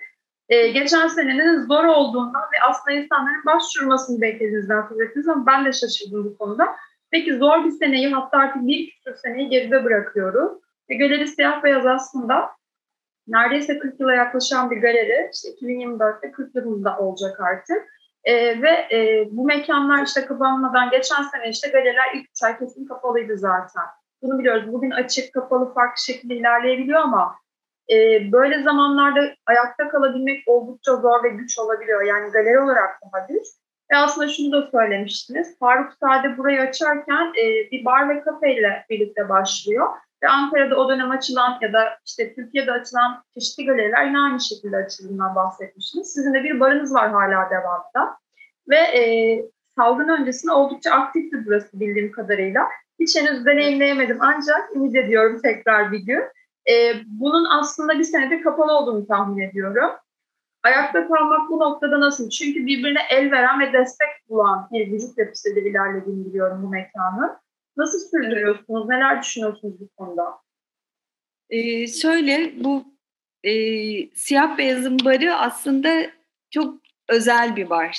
E, 0.53 0.69
geçen 0.69 1.09
senenin 1.09 1.67
zor 1.67 1.85
olduğundan 1.85 2.43
ve 2.43 2.63
aslında 2.69 2.97
insanların 2.97 3.45
başvurmasını 3.47 4.21
beklediğinizden 4.21 4.89
söz 4.89 5.01
ettiniz 5.01 5.29
ama 5.29 5.47
ben 5.47 5.65
de 5.65 5.73
şaşırdım 5.73 6.25
bu 6.25 6.39
konuda. 6.39 6.77
Peki 7.11 7.37
zor 7.37 7.65
bir 7.65 7.71
seneyi 7.71 8.15
hatta 8.15 8.39
artık 8.39 8.67
bir 8.67 8.91
küsur 8.91 9.15
seneyi 9.15 9.49
geride 9.49 9.85
bırakıyoruz. 9.85 10.53
E, 10.89 10.95
galeri 10.95 11.29
siyah 11.29 11.63
beyaz 11.63 11.87
aslında 11.87 12.51
neredeyse 13.29 13.79
40 13.79 14.01
yıla 14.01 14.15
yaklaşan 14.15 14.71
bir 14.71 14.77
galeri. 14.77 15.31
İşte 15.35 15.49
2024'te 15.49 16.33
40 16.33 16.55
yılında 16.55 16.99
olacak 16.99 17.41
artık. 17.41 17.83
E, 18.25 18.63
ve 18.63 18.71
e, 18.71 19.29
bu 19.31 19.45
mekanlar 19.45 20.07
işte 20.07 20.25
kapanmadan 20.27 20.91
geçen 20.91 21.23
sene 21.23 21.49
işte 21.49 21.69
galeriler 21.69 22.15
ilk 22.15 22.31
üç 22.31 22.43
ay 22.43 22.59
kesin 22.59 22.87
kapalıydı 22.87 23.39
zaten. 23.39 23.85
Bunu 24.23 24.39
biliyoruz. 24.39 24.73
Bugün 24.73 24.91
açık, 24.91 25.35
kapalı, 25.35 25.75
farklı 25.75 26.03
şekilde 26.03 26.35
ilerleyebiliyor 26.35 27.01
ama 27.01 27.42
e, 27.93 28.33
böyle 28.33 28.63
zamanlarda 28.63 29.21
ayakta 29.47 29.89
kalabilmek 29.89 30.43
oldukça 30.47 30.97
zor 30.97 31.25
ve 31.25 31.29
güç 31.29 31.59
olabiliyor. 31.59 32.03
Yani 32.03 32.31
galeri 32.33 32.61
olarak 32.61 33.01
daha 33.03 33.27
güç. 33.27 33.47
Ve 33.93 33.97
aslında 33.97 34.29
şunu 34.29 34.53
da 34.53 34.71
söylemiştiniz. 34.71 35.59
Faruk 35.59 35.93
Sade 36.01 36.39
burayı 36.39 36.61
açarken 36.61 37.33
e, 37.39 37.71
bir 37.71 37.85
bar 37.85 38.09
ve 38.09 38.21
kafe 38.21 38.55
ile 38.55 38.87
birlikte 38.91 39.29
başlıyor. 39.29 39.89
Ve 40.23 40.29
Ankara'da 40.29 40.77
o 40.77 40.89
dönem 40.89 41.11
açılan 41.11 41.59
ya 41.61 41.73
da 41.73 41.99
işte 42.07 42.35
Türkiye'de 42.35 42.73
açılan 42.73 43.25
çeşitli 43.35 43.67
galeriler 43.67 44.07
yine 44.07 44.21
aynı 44.21 44.41
şekilde 44.41 44.77
açıldığından 44.77 45.35
bahsetmiştiniz. 45.35 46.13
Sizin 46.13 46.35
de 46.35 46.45
bir 46.45 46.61
barınız 46.61 46.95
var 46.95 47.11
hala 47.11 47.51
devamda. 47.51 48.17
Ve 48.69 48.77
e, 48.77 49.03
salgın 49.77 50.09
öncesinde 50.09 50.53
oldukça 50.53 50.91
aktifti 50.91 51.37
burası 51.47 51.81
bildiğim 51.81 52.13
kadarıyla. 52.13 52.69
Hiç 53.01 53.17
henüz 53.17 53.47
deneyimleyemedim 53.47 54.19
ancak 54.21 54.77
ümit 54.77 54.97
ediyorum 54.97 55.41
tekrar 55.43 55.93
bir 55.93 55.99
gün. 55.99 56.23
E, 56.71 56.93
bunun 57.07 57.45
aslında 57.45 57.99
bir 57.99 58.05
senedir 58.05 58.43
kapalı 58.43 58.73
olduğunu 58.73 59.07
tahmin 59.07 59.43
ediyorum. 59.43 59.91
Ayakta 60.63 61.09
kalmak 61.09 61.51
bu 61.51 61.59
noktada 61.59 62.01
nasıl? 62.01 62.31
Çünkü 62.31 62.67
birbirine 62.67 63.01
el 63.11 63.31
veren 63.31 63.61
ve 63.61 63.73
destek 63.73 64.09
bulan 64.29 64.69
bir 64.73 64.93
vücut 64.93 65.19
yapısıyla 65.19 65.63
ilerlediğini 65.63 66.27
biliyorum 66.27 66.63
bu 66.63 66.69
mekanın. 66.69 67.33
Nasıl 67.77 67.99
sürdürüyorsunuz? 67.99 68.89
Neler 68.89 69.23
düşünüyorsunuz 69.23 69.81
bu 69.81 69.89
konuda? 69.97 70.25
Ee, 71.51 71.87
şöyle 71.87 72.65
bu 72.65 72.85
e, 73.45 73.53
siyah 74.15 74.59
beyazın 74.59 74.99
barı 75.05 75.35
aslında 75.35 76.11
çok 76.51 76.75
özel 77.09 77.57
bir 77.57 77.71
bar. 77.71 77.99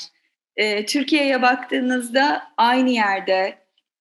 E, 0.56 0.86
Türkiye'ye 0.86 1.41
baktığınızda 1.41 2.43
aynı 2.58 2.89
yerde 2.89 3.58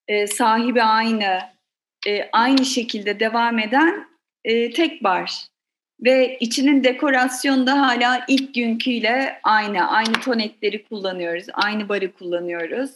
e, 0.08 0.26
sahibi 0.26 0.82
aynı, 0.82 1.38
e, 2.06 2.30
aynı 2.32 2.64
şekilde 2.64 3.20
devam 3.20 3.58
eden 3.58 4.11
e, 4.44 4.70
tek 4.70 5.04
bar. 5.04 5.46
Ve 6.00 6.36
içinin 6.40 6.84
dekorasyonu 6.84 7.66
da 7.66 7.80
hala 7.80 8.24
ilk 8.28 8.54
günküyle 8.54 9.40
aynı. 9.42 9.90
Aynı 9.90 10.12
tonetleri 10.12 10.84
kullanıyoruz, 10.84 11.46
aynı 11.52 11.88
barı 11.88 12.12
kullanıyoruz. 12.12 12.90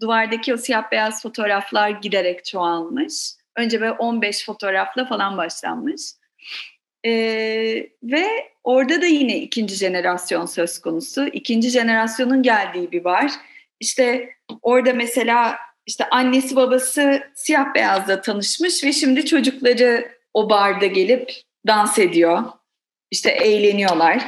Duvardaki 0.00 0.54
o 0.54 0.56
siyah 0.56 0.90
beyaz 0.92 1.22
fotoğraflar 1.22 1.90
giderek 1.90 2.44
çoğalmış. 2.44 3.32
Önce 3.56 3.80
böyle 3.80 3.92
15 3.92 4.46
fotoğrafla 4.46 5.04
falan 5.04 5.36
başlanmış. 5.36 6.02
Ee, 7.04 7.86
ve 8.02 8.26
orada 8.64 9.02
da 9.02 9.06
yine 9.06 9.36
ikinci 9.36 9.74
jenerasyon 9.74 10.46
söz 10.46 10.78
konusu. 10.78 11.26
İkinci 11.26 11.70
jenerasyonun 11.70 12.42
geldiği 12.42 12.92
bir 12.92 13.04
bar. 13.04 13.32
İşte 13.80 14.28
orada 14.62 14.92
mesela 14.92 15.56
işte 15.86 16.04
annesi 16.10 16.56
babası 16.56 17.22
siyah 17.34 17.74
beyazla 17.74 18.20
tanışmış 18.20 18.84
ve 18.84 18.92
şimdi 18.92 19.24
çocukları 19.26 20.21
o 20.34 20.50
barda 20.50 20.86
gelip 20.86 21.32
dans 21.66 21.98
ediyor. 21.98 22.42
İşte 23.10 23.30
eğleniyorlar. 23.30 24.22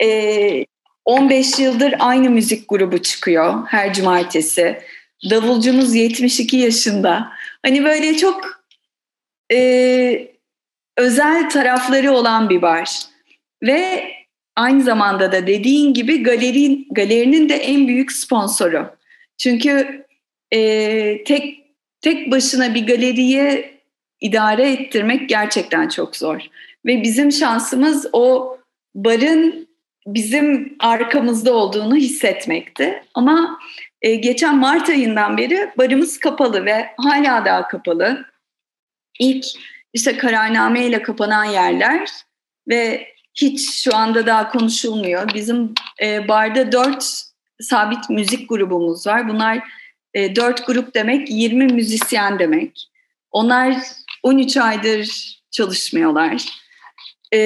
Ee, 0.00 0.64
15 1.04 1.58
yıldır 1.58 1.94
aynı 1.98 2.30
müzik 2.30 2.68
grubu 2.68 3.02
çıkıyor 3.02 3.66
her 3.66 3.94
cumartesi. 3.94 4.82
Davulcumuz 5.30 5.94
72 5.94 6.56
yaşında. 6.56 7.32
Hani 7.62 7.84
böyle 7.84 8.16
çok 8.16 8.64
e, 9.52 10.28
özel 10.96 11.50
tarafları 11.50 12.12
olan 12.12 12.50
bir 12.50 12.62
bar. 12.62 13.00
Ve 13.62 14.12
aynı 14.56 14.82
zamanda 14.82 15.32
da 15.32 15.46
dediğin 15.46 15.94
gibi 15.94 16.22
galeri, 16.22 16.86
galerinin 16.90 17.48
de 17.48 17.54
en 17.54 17.88
büyük 17.88 18.12
sponsoru. 18.12 18.96
Çünkü 19.38 20.04
e, 20.52 21.24
tek 21.24 21.62
tek 22.00 22.30
başına 22.30 22.74
bir 22.74 22.86
galeriyi 22.86 23.72
idare 24.22 24.72
ettirmek 24.72 25.28
gerçekten 25.28 25.88
çok 25.88 26.16
zor. 26.16 26.40
Ve 26.86 27.02
bizim 27.02 27.32
şansımız 27.32 28.06
o 28.12 28.56
barın 28.94 29.68
bizim 30.06 30.76
arkamızda 30.78 31.54
olduğunu 31.54 31.96
hissetmekti. 31.96 33.04
Ama 33.14 33.58
e, 34.02 34.14
geçen 34.14 34.58
Mart 34.58 34.88
ayından 34.88 35.36
beri 35.36 35.70
barımız 35.78 36.18
kapalı 36.18 36.64
ve 36.64 36.86
hala 36.96 37.44
daha 37.44 37.68
kapalı. 37.68 38.24
İlk 39.18 39.44
işte 39.92 40.16
kararname 40.16 40.86
ile 40.86 41.02
kapanan 41.02 41.44
yerler 41.44 42.10
ve 42.68 43.08
hiç 43.34 43.82
şu 43.84 43.96
anda 43.96 44.26
daha 44.26 44.50
konuşulmuyor. 44.50 45.34
Bizim 45.34 45.74
e, 46.02 46.28
barda 46.28 46.72
dört 46.72 47.22
sabit 47.60 48.10
müzik 48.10 48.48
grubumuz 48.48 49.06
var. 49.06 49.28
Bunlar 49.28 49.58
e, 50.14 50.36
dört 50.36 50.66
grup 50.66 50.94
demek 50.94 51.30
20 51.30 51.66
müzisyen 51.66 52.38
demek. 52.38 52.88
Onlar 53.30 53.76
13 54.22 54.56
aydır 54.56 55.38
çalışmıyorlar. 55.50 56.44
E, 57.34 57.38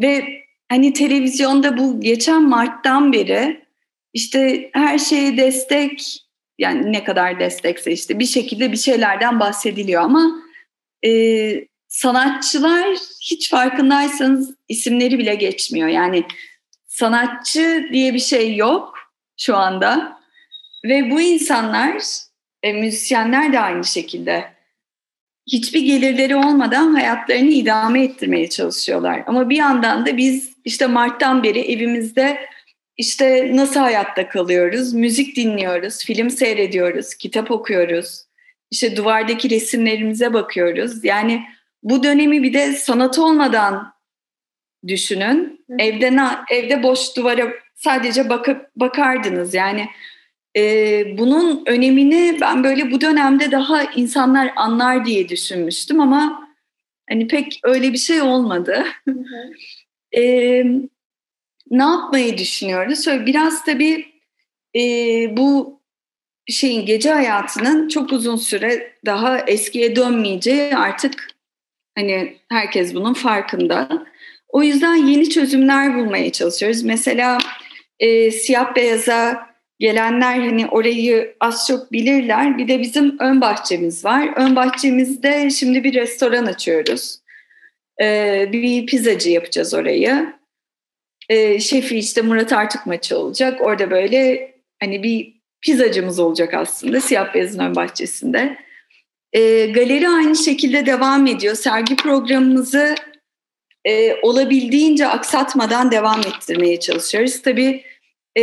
ve 0.00 0.24
hani 0.68 0.92
televizyonda 0.92 1.78
bu 1.78 2.00
geçen 2.00 2.42
Mart'tan 2.42 3.12
beri 3.12 3.64
işte 4.12 4.70
her 4.72 4.98
şeye 4.98 5.36
destek 5.36 6.22
yani 6.58 6.92
ne 6.92 7.04
kadar 7.04 7.40
destekse 7.40 7.92
işte 7.92 8.18
bir 8.18 8.26
şekilde 8.26 8.72
bir 8.72 8.76
şeylerden 8.76 9.40
bahsediliyor 9.40 10.02
ama 10.02 10.42
e, 11.06 11.10
sanatçılar 11.88 12.88
hiç 13.22 13.50
farkındaysanız 13.50 14.54
isimleri 14.68 15.18
bile 15.18 15.34
geçmiyor. 15.34 15.88
Yani 15.88 16.24
sanatçı 16.86 17.88
diye 17.92 18.14
bir 18.14 18.18
şey 18.18 18.56
yok 18.56 18.94
şu 19.36 19.56
anda 19.56 20.20
ve 20.84 21.10
bu 21.10 21.20
insanlar 21.20 22.02
e, 22.62 22.72
müzisyenler 22.72 23.52
de 23.52 23.60
aynı 23.60 23.84
şekilde 23.84 24.59
hiçbir 25.52 25.80
gelirleri 25.80 26.36
olmadan 26.36 26.94
hayatlarını 26.94 27.50
idame 27.50 28.04
ettirmeye 28.04 28.48
çalışıyorlar. 28.48 29.22
Ama 29.26 29.50
bir 29.50 29.56
yandan 29.56 30.06
da 30.06 30.16
biz 30.16 30.50
işte 30.64 30.86
Mart'tan 30.86 31.42
beri 31.42 31.60
evimizde 31.60 32.38
işte 32.96 33.56
nasıl 33.56 33.80
hayatta 33.80 34.28
kalıyoruz? 34.28 34.94
Müzik 34.94 35.36
dinliyoruz, 35.36 36.04
film 36.04 36.30
seyrediyoruz, 36.30 37.14
kitap 37.14 37.50
okuyoruz. 37.50 38.22
İşte 38.70 38.96
duvardaki 38.96 39.50
resimlerimize 39.50 40.32
bakıyoruz. 40.32 41.04
Yani 41.04 41.42
bu 41.82 42.02
dönemi 42.02 42.42
bir 42.42 42.52
de 42.52 42.72
sanat 42.72 43.18
olmadan 43.18 43.92
düşünün. 44.86 45.64
Evde 45.78 46.12
evde 46.50 46.82
boş 46.82 47.16
duvara 47.16 47.52
sadece 47.74 48.28
bakıp 48.28 48.76
bakardınız. 48.76 49.54
Yani 49.54 49.88
e, 50.56 51.04
bunun 51.18 51.62
önemini 51.66 52.38
ben 52.40 52.64
böyle 52.64 52.90
bu 52.90 53.00
dönemde 53.00 53.50
daha 53.50 53.82
insanlar 53.82 54.52
anlar 54.56 55.04
diye 55.04 55.28
düşünmüştüm 55.28 56.00
ama 56.00 56.50
Hani 57.10 57.26
pek 57.26 57.60
öyle 57.62 57.92
bir 57.92 57.98
şey 57.98 58.22
olmadı. 58.22 58.84
e, 60.16 60.22
ne 61.70 61.82
yapmayı 61.82 62.38
düşünüyoruz? 62.38 63.04
Şöyle 63.04 63.26
biraz 63.26 63.64
tabii 63.64 64.06
e, 64.76 64.80
bu 65.36 65.80
şeyin 66.48 66.86
gece 66.86 67.10
hayatının 67.10 67.88
çok 67.88 68.12
uzun 68.12 68.36
süre 68.36 68.92
daha 69.06 69.38
eskiye 69.38 69.96
dönmeyeceği 69.96 70.76
artık 70.76 71.28
hani 71.94 72.36
herkes 72.48 72.94
bunun 72.94 73.14
farkında. 73.14 74.06
O 74.48 74.62
yüzden 74.62 74.94
yeni 74.94 75.30
çözümler 75.30 75.94
bulmaya 75.94 76.32
çalışıyoruz. 76.32 76.82
Mesela 76.82 77.38
e, 77.98 78.30
siyah 78.30 78.74
beyaza 78.76 79.49
gelenler 79.80 80.38
hani 80.38 80.66
orayı 80.66 81.36
az 81.40 81.66
çok 81.66 81.92
bilirler. 81.92 82.58
Bir 82.58 82.68
de 82.68 82.80
bizim 82.80 83.18
ön 83.18 83.40
bahçemiz 83.40 84.04
var. 84.04 84.32
Ön 84.36 84.56
bahçemizde 84.56 85.50
şimdi 85.50 85.84
bir 85.84 85.94
restoran 85.94 86.46
açıyoruz. 86.46 87.18
Ee, 88.02 88.48
bir 88.52 88.86
pizzacı 88.86 89.30
yapacağız 89.30 89.74
orayı. 89.74 90.32
Ee, 91.28 91.60
şefi 91.60 91.98
işte 91.98 92.22
Murat 92.22 92.52
Artuk 92.52 92.86
maçı 92.86 93.18
olacak. 93.18 93.60
Orada 93.60 93.90
böyle 93.90 94.52
hani 94.80 95.02
bir 95.02 95.40
pizzacımız 95.60 96.18
olacak 96.18 96.54
aslında 96.54 97.00
siyah 97.00 97.34
beyazın 97.34 97.58
ön 97.58 97.74
bahçesinde. 97.74 98.56
Ee, 99.32 99.66
galeri 99.66 100.08
aynı 100.08 100.36
şekilde 100.36 100.86
devam 100.86 101.26
ediyor. 101.26 101.54
Sergi 101.54 101.96
programımızı 101.96 102.94
e, 103.84 104.14
olabildiğince 104.22 105.06
aksatmadan 105.06 105.90
devam 105.90 106.20
ettirmeye 106.20 106.80
çalışıyoruz. 106.80 107.42
Tabii 107.42 107.84
e, 108.38 108.42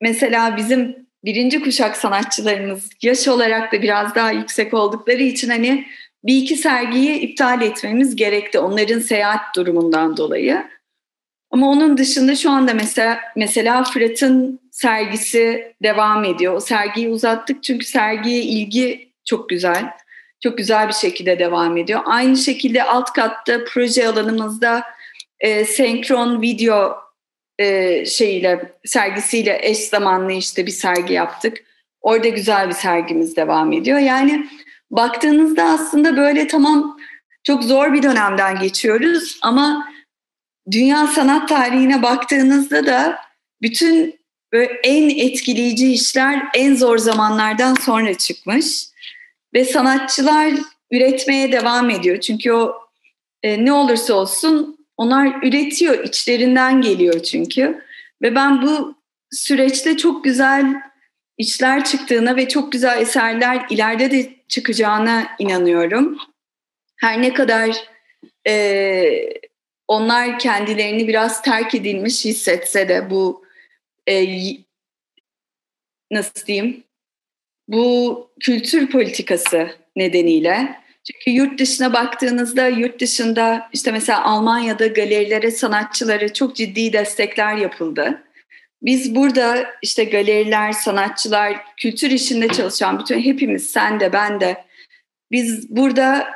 mesela 0.00 0.56
bizim 0.56 1.06
birinci 1.24 1.62
kuşak 1.62 1.96
sanatçılarımız 1.96 2.90
yaş 3.02 3.28
olarak 3.28 3.72
da 3.72 3.82
biraz 3.82 4.14
daha 4.14 4.30
yüksek 4.30 4.74
oldukları 4.74 5.22
için 5.22 5.48
hani 5.48 5.86
bir 6.24 6.36
iki 6.36 6.56
sergiyi 6.56 7.18
iptal 7.18 7.62
etmemiz 7.62 8.16
gerekti 8.16 8.58
onların 8.58 8.98
seyahat 8.98 9.56
durumundan 9.56 10.16
dolayı. 10.16 10.64
Ama 11.50 11.70
onun 11.70 11.98
dışında 11.98 12.36
şu 12.36 12.50
anda 12.50 12.74
mesela 12.74 13.20
mesela 13.36 13.84
Fırat'ın 13.84 14.60
sergisi 14.70 15.74
devam 15.82 16.24
ediyor. 16.24 16.54
O 16.54 16.60
sergiyi 16.60 17.08
uzattık 17.08 17.62
çünkü 17.62 17.86
sergiye 17.86 18.42
ilgi 18.42 19.12
çok 19.24 19.48
güzel. 19.48 19.90
Çok 20.42 20.58
güzel 20.58 20.88
bir 20.88 20.92
şekilde 20.92 21.38
devam 21.38 21.76
ediyor. 21.76 22.00
Aynı 22.04 22.36
şekilde 22.36 22.84
alt 22.84 23.12
katta 23.12 23.64
proje 23.64 24.08
alanımızda 24.08 24.82
e, 25.40 25.64
senkron 25.64 26.42
video 26.42 26.96
e, 27.58 28.06
şeyiyle 28.06 28.72
sergisiyle 28.84 29.58
eş 29.62 29.78
zamanlı 29.78 30.32
işte 30.32 30.66
bir 30.66 30.70
sergi 30.70 31.12
yaptık. 31.12 31.64
Orada 32.00 32.28
güzel 32.28 32.68
bir 32.68 32.74
sergimiz 32.74 33.36
devam 33.36 33.72
ediyor. 33.72 33.98
Yani 33.98 34.46
baktığınızda 34.90 35.64
aslında 35.64 36.16
böyle 36.16 36.46
tamam 36.46 36.98
çok 37.44 37.64
zor 37.64 37.92
bir 37.92 38.02
dönemden 38.02 38.60
geçiyoruz 38.60 39.38
ama 39.42 39.88
dünya 40.70 41.06
sanat 41.06 41.48
tarihine 41.48 42.02
baktığınızda 42.02 42.86
da 42.86 43.18
bütün 43.62 44.20
böyle 44.52 44.72
en 44.84 45.10
etkileyici 45.28 45.92
işler 45.92 46.42
en 46.54 46.74
zor 46.74 46.98
zamanlardan 46.98 47.74
sonra 47.74 48.14
çıkmış 48.14 48.86
ve 49.54 49.64
sanatçılar 49.64 50.52
üretmeye 50.90 51.52
devam 51.52 51.90
ediyor. 51.90 52.20
Çünkü 52.20 52.52
o 52.52 52.74
e, 53.42 53.64
ne 53.64 53.72
olursa 53.72 54.14
olsun 54.14 54.83
onlar 54.96 55.42
üretiyor, 55.42 56.04
içlerinden 56.04 56.82
geliyor 56.82 57.22
çünkü. 57.22 57.84
Ve 58.22 58.34
ben 58.34 58.62
bu 58.62 58.94
süreçte 59.30 59.96
çok 59.96 60.24
güzel 60.24 60.82
işler 61.38 61.84
çıktığına 61.84 62.36
ve 62.36 62.48
çok 62.48 62.72
güzel 62.72 63.02
eserler 63.02 63.66
ileride 63.70 64.10
de 64.10 64.34
çıkacağına 64.48 65.26
inanıyorum. 65.38 66.18
Her 66.96 67.22
ne 67.22 67.34
kadar 67.34 67.76
e, 68.46 69.32
onlar 69.88 70.38
kendilerini 70.38 71.08
biraz 71.08 71.42
terk 71.42 71.74
edilmiş 71.74 72.24
hissetse 72.24 72.88
de 72.88 73.10
bu 73.10 73.44
e, 74.08 74.26
nasıl 76.10 76.46
diyeyim 76.46 76.84
bu 77.68 78.30
kültür 78.40 78.90
politikası 78.90 79.70
nedeniyle 79.96 80.83
çünkü 81.04 81.30
yurt 81.30 81.58
dışına 81.60 81.92
baktığınızda 81.92 82.68
yurt 82.68 83.00
dışında 83.00 83.68
işte 83.72 83.92
mesela 83.92 84.24
Almanya'da 84.24 84.86
galerilere, 84.86 85.50
sanatçılara 85.50 86.32
çok 86.32 86.56
ciddi 86.56 86.92
destekler 86.92 87.56
yapıldı. 87.56 88.22
Biz 88.82 89.14
burada 89.14 89.66
işte 89.82 90.04
galeriler, 90.04 90.72
sanatçılar, 90.72 91.60
kültür 91.76 92.10
işinde 92.10 92.48
çalışan 92.48 92.98
bütün 92.98 93.20
hepimiz, 93.20 93.70
sen 93.70 94.00
de 94.00 94.12
ben 94.12 94.40
de 94.40 94.64
biz 95.32 95.76
burada 95.76 96.26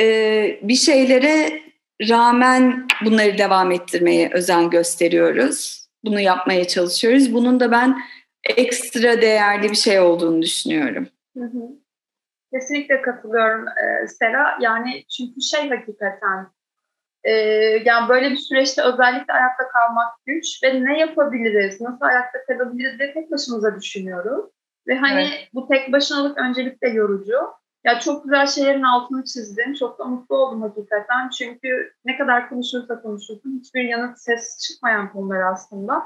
e, 0.00 0.58
bir 0.62 0.74
şeylere 0.74 1.62
rağmen 2.08 2.86
bunları 3.04 3.38
devam 3.38 3.72
ettirmeye 3.72 4.30
özen 4.32 4.70
gösteriyoruz. 4.70 5.88
Bunu 6.04 6.20
yapmaya 6.20 6.66
çalışıyoruz. 6.66 7.34
Bunun 7.34 7.60
da 7.60 7.70
ben 7.70 7.98
ekstra 8.56 9.22
değerli 9.22 9.70
bir 9.70 9.76
şey 9.76 10.00
olduğunu 10.00 10.42
düşünüyorum. 10.42 11.08
Hı 11.36 11.44
hı. 11.44 11.87
Kesinlikle 12.52 13.02
katılıyorum 13.02 13.68
e, 13.68 14.06
Sera. 14.06 14.58
Yani 14.60 15.04
çünkü 15.04 15.40
şey 15.40 15.70
hakikaten 15.70 16.46
e, 17.24 17.32
yani 17.84 18.08
böyle 18.08 18.30
bir 18.30 18.36
süreçte 18.36 18.82
özellikle 18.82 19.32
ayakta 19.32 19.68
kalmak 19.68 20.12
güç 20.26 20.62
ve 20.62 20.84
ne 20.84 20.98
yapabiliriz, 20.98 21.80
nasıl 21.80 22.04
ayakta 22.04 22.44
kalabiliriz 22.46 22.98
diye 22.98 23.14
tek 23.14 23.30
başımıza 23.30 23.76
düşünüyoruz. 23.76 24.50
Ve 24.86 24.98
hani 24.98 25.20
evet. 25.20 25.48
bu 25.54 25.68
tek 25.68 25.92
başınalık 25.92 26.38
öncelikle 26.38 26.88
yorucu. 26.88 27.38
Ya 27.84 28.00
çok 28.00 28.24
güzel 28.24 28.46
şeylerin 28.46 28.82
altını 28.82 29.24
çizdim. 29.24 29.74
Çok 29.74 29.98
da 29.98 30.04
mutlu 30.04 30.36
oldum 30.36 30.62
hakikaten. 30.62 31.28
Çünkü 31.28 31.92
ne 32.04 32.18
kadar 32.18 32.48
konuşursa 32.48 33.02
konuşursun 33.02 33.60
hiçbir 33.60 33.84
yanıt 33.84 34.18
ses 34.18 34.58
çıkmayan 34.58 35.12
konular 35.12 35.40
aslında. 35.52 36.02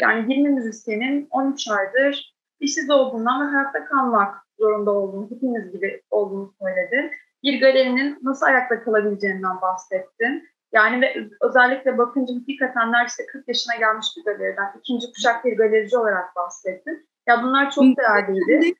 Yani 0.00 0.32
20 0.32 0.48
müzisyenin 0.48 1.28
13 1.30 1.68
aydır 1.68 2.34
işsiz 2.60 2.90
olduğundan 2.90 3.46
ve 3.46 3.50
hayatta 3.52 3.84
kalmak 3.84 4.43
zorunda 4.58 4.90
olduğunu, 4.90 5.30
hepimiz 5.30 5.72
gibi 5.72 6.02
olduğunu 6.10 6.54
söyledi. 6.62 7.10
Bir 7.42 7.60
galerinin 7.60 8.18
nasıl 8.22 8.46
ayakta 8.46 8.84
kalabileceğinden 8.84 9.60
bahsettin. 9.62 10.48
Yani 10.72 11.00
ve 11.00 11.28
özellikle 11.40 11.98
bakınca 11.98 12.34
hakikaten 12.34 12.92
neredeyse 12.92 13.26
40 13.26 13.48
yaşına 13.48 13.74
gelmiş 13.76 14.06
bir 14.16 14.24
galeriden, 14.24 14.72
ikinci 14.78 15.06
kuşak 15.12 15.44
bir 15.44 15.56
galerici 15.56 15.96
olarak 15.98 16.36
bahsettin. 16.36 17.08
Ya 17.28 17.42
bunlar 17.42 17.70
çok 17.70 17.84
değerliydi. 17.84 18.74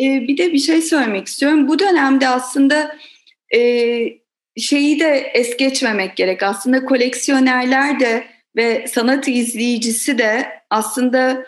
E, 0.00 0.04
bir 0.04 0.38
de 0.38 0.52
bir 0.52 0.58
şey 0.58 0.82
söylemek 0.82 1.26
istiyorum. 1.26 1.68
Bu 1.68 1.78
dönemde 1.78 2.28
aslında 2.28 2.96
e, 3.54 3.60
şeyi 4.56 5.00
de 5.00 5.30
es 5.34 5.56
geçmemek 5.56 6.16
gerek. 6.16 6.42
Aslında 6.42 6.84
koleksiyonerler 6.84 8.00
de 8.00 8.24
ve 8.56 8.86
sanat 8.86 9.28
izleyicisi 9.28 10.18
de 10.18 10.46
aslında 10.70 11.46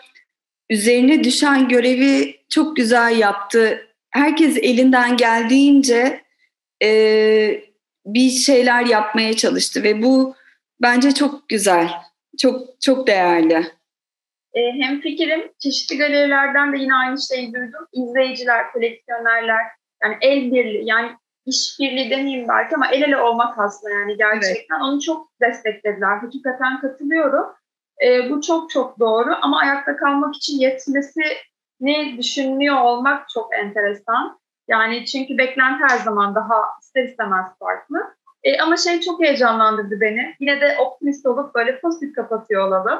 üzerine 0.69 1.23
düşen 1.23 1.67
görevi 1.67 2.35
çok 2.49 2.75
güzel 2.75 3.17
yaptı. 3.17 3.87
Herkes 4.11 4.57
elinden 4.57 5.17
geldiğince 5.17 6.21
e, 6.83 6.89
bir 8.05 8.29
şeyler 8.29 8.85
yapmaya 8.85 9.33
çalıştı 9.33 9.83
ve 9.83 10.03
bu 10.03 10.35
bence 10.81 11.11
çok 11.11 11.49
güzel, 11.49 11.89
çok 12.37 12.81
çok 12.81 13.07
değerli. 13.07 13.65
E, 14.53 14.61
hem 14.81 15.01
fikrim 15.01 15.51
çeşitli 15.59 15.97
galerilerden 15.97 16.73
de 16.73 16.77
yine 16.77 16.95
aynı 16.95 17.21
şeyi 17.21 17.53
duydum. 17.53 17.87
İzleyiciler, 17.93 18.71
koleksiyonerler, 18.71 19.61
yani 20.03 20.17
el 20.21 20.51
birliği, 20.51 20.85
yani 20.85 21.11
işbirliği 21.45 22.09
demeyeyim 22.09 22.47
belki 22.47 22.75
ama 22.75 22.87
el 22.87 23.01
ele 23.01 23.17
olmak 23.17 23.59
aslında 23.59 23.93
yani 23.93 24.17
gerçekten. 24.17 24.75
Evet. 24.75 24.83
Onu 24.83 25.01
çok 25.01 25.31
desteklediler. 25.41 26.17
Hakikaten 26.17 26.81
katılıyorum. 26.81 27.45
E, 28.05 28.29
bu 28.29 28.41
çok 28.41 28.69
çok 28.69 28.99
doğru 28.99 29.35
ama 29.41 29.59
ayakta 29.59 29.97
kalmak 29.97 30.35
için 30.35 30.59
yetmesi 30.59 31.21
ne 31.79 32.17
düşünülüyor 32.17 32.81
olmak 32.81 33.29
çok 33.29 33.55
enteresan. 33.55 34.39
Yani 34.67 35.05
çünkü 35.05 35.37
beklenti 35.37 35.83
her 35.89 35.97
zaman 35.97 36.35
daha 36.35 36.63
ister 36.81 37.03
istemez 37.03 37.45
farklı. 37.59 37.97
E, 38.43 38.61
ama 38.61 38.77
şey 38.77 39.01
çok 39.01 39.21
heyecanlandırdı 39.21 40.01
beni. 40.01 40.35
Yine 40.39 40.61
de 40.61 40.77
optimist 40.79 41.25
olup 41.25 41.55
böyle 41.55 41.79
pozitif 41.79 42.15
kapatıyor 42.15 42.67
olalım. 42.67 42.99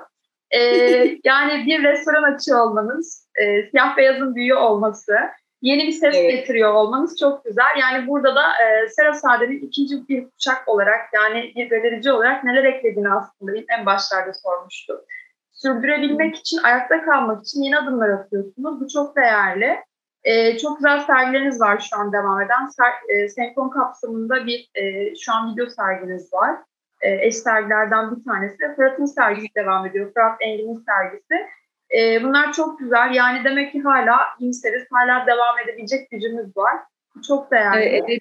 E, 0.52 0.60
yani 1.24 1.66
bir 1.66 1.84
restoran 1.84 2.24
açıyor 2.24 2.60
olmanız, 2.60 3.28
e, 3.36 3.70
siyah 3.70 3.98
beyazın 3.98 4.36
büyüğü 4.36 4.56
olması, 4.56 5.18
yeni 5.62 5.88
bir 5.88 5.92
ses 5.92 6.16
evet. 6.16 6.32
getiriyor 6.32 6.74
olmanız 6.74 7.20
çok 7.20 7.46
güzel. 7.46 7.78
Yani 7.80 8.08
burada 8.08 8.36
da 8.36 8.52
e, 8.52 8.90
Sera 8.90 9.14
Sade'nin 9.14 9.60
ikinci 9.60 10.08
bir 10.08 10.30
kuşak 10.30 10.68
olarak 10.68 11.14
yani 11.14 11.54
bir 11.56 11.70
galerici 11.70 12.12
olarak 12.12 12.44
neler 12.44 12.64
eklediğini 12.64 13.10
aslında 13.10 13.52
en 13.70 13.86
başlarda 13.86 14.34
sormuştu. 14.34 15.06
Sürdürebilmek 15.52 16.36
için, 16.36 16.58
ayakta 16.64 17.06
kalmak 17.06 17.42
için 17.42 17.62
yeni 17.62 17.78
adımlar 17.78 18.10
atıyorsunuz. 18.10 18.82
Bu 18.82 18.88
çok 18.88 19.16
değerli. 19.16 19.78
E, 20.24 20.58
çok 20.58 20.78
güzel 20.78 21.00
sergileriniz 21.00 21.62
var 21.62 21.88
şu 21.90 22.00
an 22.00 22.14
devam 22.14 22.42
eden. 22.42 22.66
Ser, 22.66 22.94
e, 23.10 23.30
Senkron 23.30 23.70
kapsamında 23.70 24.46
bir 24.46 24.70
e, 24.76 25.16
şu 25.16 25.34
an 25.34 25.52
video 25.52 25.66
serginiz 25.70 26.34
var. 26.34 26.56
E, 27.02 27.28
eş 27.28 27.36
sergilerden 27.36 28.16
bir 28.16 28.24
tanesi. 28.24 28.76
Fırat'ın 28.76 29.06
sergisi 29.06 29.56
devam 29.56 29.86
ediyor. 29.86 30.14
Fırat 30.14 30.38
Engin'in 30.40 30.86
sergisi. 30.86 31.48
E, 31.96 32.24
bunlar 32.24 32.54
çok 32.54 32.80
güzel. 32.80 33.12
Yani 33.14 33.44
demek 33.44 33.72
ki 33.72 33.82
hala 33.82 34.18
iyimseriz. 34.40 34.84
Hala 34.92 35.28
devam 35.28 35.60
edebilecek 35.64 36.12
gücümüz 36.12 36.58
var. 36.58 36.76
Çok 37.28 37.52
değerli. 37.52 37.84
Evet, 37.84 38.20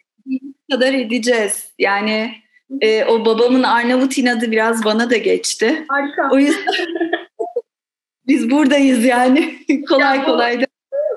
kadar 0.71 0.93
edeceğiz. 0.93 1.73
Yani 1.79 2.35
e, 2.81 3.05
o 3.05 3.25
babamın 3.25 3.63
Arnavut 3.63 4.19
inadı 4.19 4.51
biraz 4.51 4.85
bana 4.85 5.11
da 5.11 5.17
geçti. 5.17 5.85
Harika. 5.89 6.29
O 6.33 6.39
yüzden 6.39 6.87
biz 8.27 8.51
buradayız 8.51 9.05
yani. 9.05 9.55
kolay 9.89 10.17
Ya 10.17 10.23
bu- 10.23 10.27
kolay 10.27 10.61
da. 10.61 10.65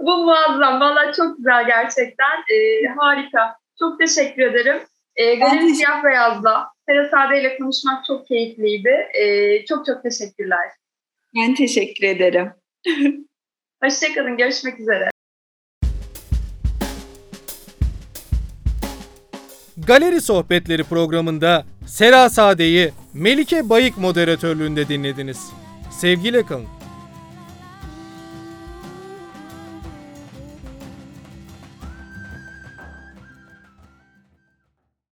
Bu 0.02 0.18
muazzam. 0.18 0.80
Valla 0.80 1.14
çok 1.14 1.38
güzel 1.38 1.66
gerçekten. 1.68 2.38
Ee, 2.54 2.88
harika. 2.97 3.56
Çok 3.80 4.00
teşekkür 4.00 4.41
ederim. 4.41 4.78
Galeri 5.18 5.52
teşekkür- 5.60 5.74
Siyah 5.74 6.04
Beyaz'la 6.04 6.68
Sera 6.89 7.10
Sade 7.10 7.41
ile 7.41 7.58
konuşmak 7.58 8.06
çok 8.06 8.28
keyifliydi. 8.28 9.08
Ee, 9.14 9.66
çok 9.66 9.86
çok 9.86 10.04
teşekkürler. 10.04 10.70
Ben 11.36 11.55
teşekkür 11.55 12.07
ederim. 12.07 12.51
Hoşçakalın. 13.84 14.38
Görüşmek 14.38 14.80
üzere. 14.80 15.09
Galeri 19.88 20.21
Sohbetleri 20.21 20.84
programında 20.84 21.65
Sera 21.88 22.30
Sade'yi 22.30 22.91
Melike 23.13 23.69
Bayık 23.69 23.97
moderatörlüğünde 23.97 24.88
dinlediniz. 24.88 25.51
Sevgiyle 25.91 26.45
kalın. 26.45 26.78